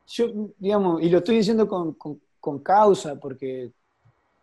yo, 0.07 0.51
digamos, 0.57 1.01
y 1.01 1.09
lo 1.09 1.19
estoy 1.19 1.37
diciendo 1.37 1.67
con, 1.67 2.59
causa, 2.63 3.19
porque, 3.19 3.71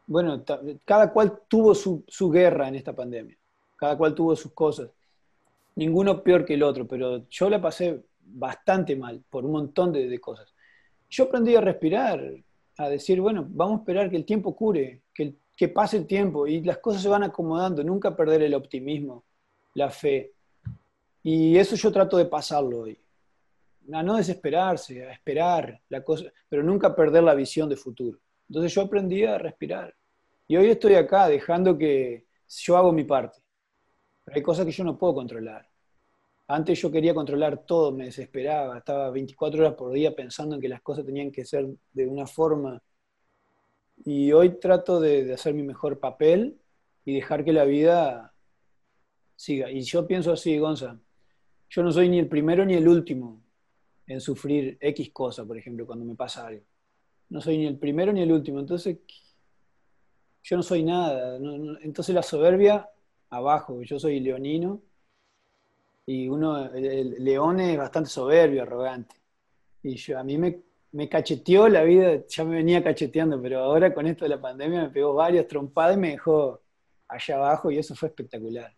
bueno, 0.06 0.42
cada 0.84 1.12
cual 1.12 1.40
tuvo 1.48 1.74
su, 1.74 2.30
guerra 2.30 2.68
en 2.68 2.76
esta 2.76 2.94
pandemia, 2.94 3.36
cada 3.76 3.96
cual 3.96 4.14
tuvo 4.14 4.34
sus 4.34 4.52
cosas. 4.52 4.90
Ninguno 5.74 6.22
peor 6.22 6.44
que 6.44 6.54
el 6.54 6.62
otro, 6.62 6.86
pero 6.86 7.28
yo 7.28 7.50
la 7.50 7.60
pasé 7.60 8.02
bastante 8.18 8.96
mal 8.96 9.22
por 9.28 9.44
un 9.44 9.52
montón 9.52 9.92
de, 9.92 10.08
de 10.08 10.20
cosas. 10.20 10.52
Yo 11.10 11.24
aprendí 11.24 11.54
a 11.54 11.60
respirar, 11.60 12.20
a 12.78 12.88
decir, 12.88 13.20
bueno, 13.20 13.46
vamos 13.48 13.78
a 13.78 13.80
esperar 13.80 14.10
que 14.10 14.16
el 14.16 14.24
tiempo 14.24 14.54
cure, 14.54 15.02
que, 15.14 15.34
que 15.56 15.68
pase 15.68 15.96
el 15.96 16.06
tiempo 16.06 16.46
y 16.46 16.62
las 16.62 16.78
cosas 16.78 17.02
se 17.02 17.08
van 17.08 17.22
acomodando, 17.22 17.82
nunca 17.82 18.14
perder 18.14 18.42
el 18.42 18.54
optimismo, 18.54 19.24
la 19.74 19.90
fe. 19.90 20.32
Y 21.22 21.56
eso 21.56 21.74
yo 21.76 21.90
trato 21.90 22.16
de 22.16 22.26
pasarlo 22.26 22.80
hoy. 22.80 22.98
A 23.92 24.02
no 24.02 24.16
desesperarse, 24.16 25.06
a 25.06 25.12
esperar 25.12 25.80
la 25.88 26.02
cosa, 26.02 26.24
pero 26.48 26.62
nunca 26.62 26.94
perder 26.94 27.22
la 27.22 27.34
visión 27.34 27.68
de 27.68 27.76
futuro. 27.76 28.18
Entonces 28.48 28.74
yo 28.74 28.82
aprendí 28.82 29.24
a 29.24 29.38
respirar. 29.38 29.94
Y 30.48 30.56
hoy 30.56 30.70
estoy 30.70 30.94
acá 30.94 31.28
dejando 31.28 31.76
que 31.76 32.26
yo 32.48 32.76
hago 32.76 32.92
mi 32.92 33.04
parte. 33.04 33.38
Pero 34.24 34.36
hay 34.36 34.42
cosas 34.42 34.66
que 34.66 34.72
yo 34.72 34.84
no 34.84 34.98
puedo 34.98 35.14
controlar. 35.14 35.68
Antes 36.48 36.80
yo 36.80 36.92
quería 36.92 37.12
controlar 37.12 37.66
todo, 37.66 37.90
me 37.90 38.04
desesperaba, 38.04 38.78
estaba 38.78 39.10
24 39.10 39.60
horas 39.60 39.74
por 39.74 39.92
día 39.92 40.14
pensando 40.14 40.54
en 40.54 40.60
que 40.60 40.68
las 40.68 40.80
cosas 40.80 41.04
tenían 41.04 41.32
que 41.32 41.44
ser 41.44 41.66
de 41.92 42.06
una 42.06 42.26
forma. 42.26 42.80
Y 44.04 44.30
hoy 44.30 44.60
trato 44.60 45.00
de, 45.00 45.32
hacer 45.32 45.54
mi 45.54 45.64
mejor 45.64 45.98
papel 45.98 46.60
y 47.04 47.14
dejar 47.14 47.44
que 47.44 47.52
la 47.52 47.64
vida 47.64 48.32
siga. 49.34 49.72
Y 49.72 49.80
yo 49.80 50.06
pienso 50.06 50.32
así, 50.32 50.56
Gonza, 50.58 51.00
yo 51.68 51.82
no 51.82 51.90
soy 51.90 52.08
ni 52.08 52.20
el 52.20 52.28
primero 52.28 52.64
ni 52.64 52.74
el 52.74 52.86
último 52.86 53.42
en 54.06 54.20
sufrir 54.20 54.78
X 54.80 55.10
cosa, 55.12 55.44
por 55.44 55.58
ejemplo, 55.58 55.84
cuando 55.84 56.04
me 56.04 56.14
pasa 56.14 56.46
algo. 56.46 56.62
No 57.28 57.40
soy 57.40 57.58
ni 57.58 57.66
el 57.66 57.76
primero 57.76 58.12
ni 58.12 58.22
el 58.22 58.30
último. 58.30 58.60
Entonces, 58.60 58.98
yo 60.44 60.56
no 60.56 60.62
soy 60.62 60.84
nada. 60.84 61.38
entonces 61.82 62.14
la 62.14 62.22
soberbia, 62.22 62.88
abajo. 63.30 63.82
Yo 63.82 63.98
soy 63.98 64.20
leonino 64.20 64.80
y 66.06 66.28
uno, 66.28 66.72
el, 66.72 67.22
León 67.22 67.58
es 67.60 67.76
bastante 67.76 68.08
soberbio, 68.08 68.62
arrogante. 68.62 69.16
Y 69.82 69.96
yo, 69.96 70.18
a 70.18 70.24
mí 70.24 70.38
me, 70.38 70.60
me 70.92 71.08
cacheteó 71.08 71.68
la 71.68 71.82
vida, 71.82 72.24
ya 72.28 72.44
me 72.44 72.56
venía 72.56 72.82
cacheteando, 72.82 73.42
pero 73.42 73.58
ahora 73.58 73.92
con 73.92 74.06
esto 74.06 74.24
de 74.24 74.30
la 74.30 74.40
pandemia 74.40 74.84
me 74.84 74.90
pegó 74.90 75.14
varias 75.14 75.48
trompadas 75.48 75.96
y 75.96 76.00
me 76.00 76.10
dejó 76.10 76.62
allá 77.08 77.36
abajo 77.36 77.70
y 77.70 77.78
eso 77.78 77.94
fue 77.94 78.08
espectacular. 78.08 78.72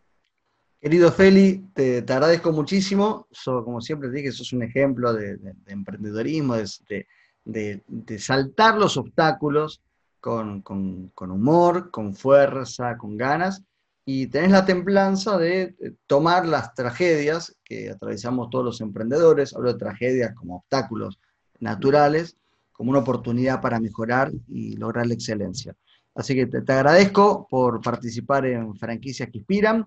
Querido 0.80 1.10
Feli, 1.10 1.70
te, 1.74 1.98
agradezco 1.98 2.52
muchísimo. 2.52 3.26
como 3.44 3.80
siempre 3.80 4.08
te 4.08 4.16
dije, 4.16 4.32
sos 4.32 4.52
un 4.52 4.62
ejemplo 4.62 5.12
de, 5.12 5.38
emprendedorismo, 5.66 6.54
de, 6.56 8.18
saltar 8.18 8.76
los 8.78 8.96
obstáculos 8.96 9.82
con, 10.20 10.62
con, 10.62 11.30
humor, 11.30 11.90
con 11.90 12.14
fuerza, 12.14 12.96
con 12.96 13.16
ganas 13.16 13.62
y 14.10 14.28
tenés 14.28 14.52
la 14.52 14.64
templanza 14.64 15.36
de 15.36 15.76
tomar 16.06 16.46
las 16.46 16.72
tragedias 16.72 17.54
que 17.62 17.90
atravesamos 17.90 18.48
todos 18.48 18.64
los 18.64 18.80
emprendedores, 18.80 19.54
hablo 19.54 19.70
de 19.70 19.78
tragedias 19.78 20.34
como 20.34 20.56
obstáculos 20.56 21.20
naturales, 21.60 22.38
como 22.72 22.88
una 22.88 23.00
oportunidad 23.00 23.60
para 23.60 23.78
mejorar 23.78 24.32
y 24.48 24.78
lograr 24.78 25.06
la 25.06 25.12
excelencia. 25.12 25.76
Así 26.14 26.34
que 26.34 26.46
te, 26.46 26.72
agradezco 26.72 27.46
por 27.50 27.82
participar 27.82 28.46
en 28.46 28.74
Franquicias 28.76 29.28
que 29.30 29.40
Inspiran, 29.40 29.84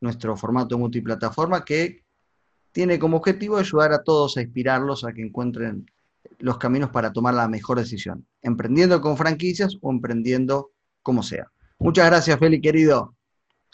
nuestro 0.00 0.36
formato 0.36 0.76
multiplataforma 0.76 1.64
que 1.64 2.02
tiene 2.72 2.98
como 2.98 3.18
objetivo 3.18 3.58
ayudar 3.58 3.92
a 3.92 4.02
todos 4.02 4.36
a 4.38 4.42
inspirarlos 4.42 5.04
a 5.04 5.12
que 5.12 5.22
encuentren 5.22 5.86
los 6.40 6.58
caminos 6.58 6.90
para 6.90 7.12
tomar 7.12 7.34
la 7.34 7.46
mejor 7.46 7.78
decisión, 7.78 8.26
emprendiendo 8.42 9.00
con 9.00 9.16
franquicias 9.16 9.78
o 9.80 9.92
emprendiendo 9.92 10.72
como 11.00 11.22
sea. 11.22 11.46
Muchas 11.78 12.06
gracias, 12.06 12.36
Feli, 12.40 12.60
querido. 12.60 13.14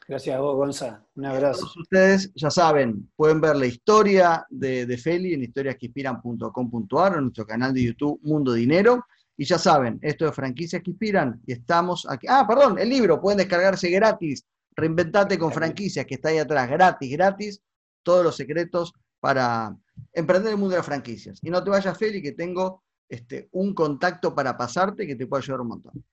Gracias 0.09 0.35
a 0.35 0.41
vos, 0.41 0.57
Gonza. 0.57 1.05
Un 1.17 1.27
abrazo. 1.27 1.61
Todos 1.61 1.77
ustedes 1.77 2.33
ya 2.35 2.51
saben, 2.51 3.11
pueden 3.15 3.43
ver 3.43 3.57
la 3.57 3.67
historia 3.67 4.47
de, 4.49 4.97
Feli 4.97 5.35
en 5.35 5.43
historiasqueinspiran.com.ar 5.43 7.13
o 7.13 7.19
en 7.19 7.25
nuestro 7.25 7.47
canal 7.47 7.75
de 7.75 7.85
YouTube 7.85 8.19
Mundo 8.23 8.55
Dinero. 8.55 9.05
Y 9.37 9.45
ya 9.45 9.59
saben, 9.59 9.99
esto 10.01 10.25
de 10.25 10.33
franquicias 10.33 10.83
que 10.83 10.93
inspiran 10.93 11.41
y 11.47 11.53
estamos 11.53 12.07
aquí. 12.09 12.27
Ah, 12.29 12.47
perdón, 12.49 12.79
el 12.79 12.89
libro, 12.89 13.21
pueden 13.21 13.37
descargarse 13.37 13.91
gratis. 13.91 14.47
Reinventate 14.75 15.39
con 15.39 15.53
franquicias, 15.53 16.07
que 16.07 16.15
está 16.15 16.31
ahí 16.31 16.39
atrás, 16.39 16.71
gratis, 16.71 17.13
gratis. 17.13 17.63
Todos 18.03 18.25
los 18.25 18.35
secretos 18.35 18.95
para 19.21 19.77
emprender 20.15 20.53
el 20.53 20.59
mundo 20.59 20.71
de 20.71 20.79
las 20.79 20.87
franquicias. 20.87 21.39
Y 21.43 21.51
no 21.51 21.63
te 21.63 21.69
vayas, 21.69 21.99
Feli, 21.99 22.23
que 22.23 22.33
tengo 22.33 22.83
este, 23.11 23.51
un 23.53 23.75
contacto 23.75 24.35
para 24.35 24.57
pasarte 24.57 25.07
que 25.07 25.17
te 25.17 25.27
puede 25.27 25.43
ayudar 25.43 25.61
un 25.61 25.69
montón. 25.69 26.05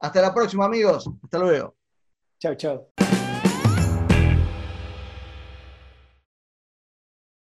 Hasta 0.00 0.20
la 0.20 0.34
próxima, 0.34 0.64
amigos. 0.64 1.08
Hasta 1.22 1.38
luego. 1.38 1.76
Chao, 2.40 2.56
chao. 2.56 3.13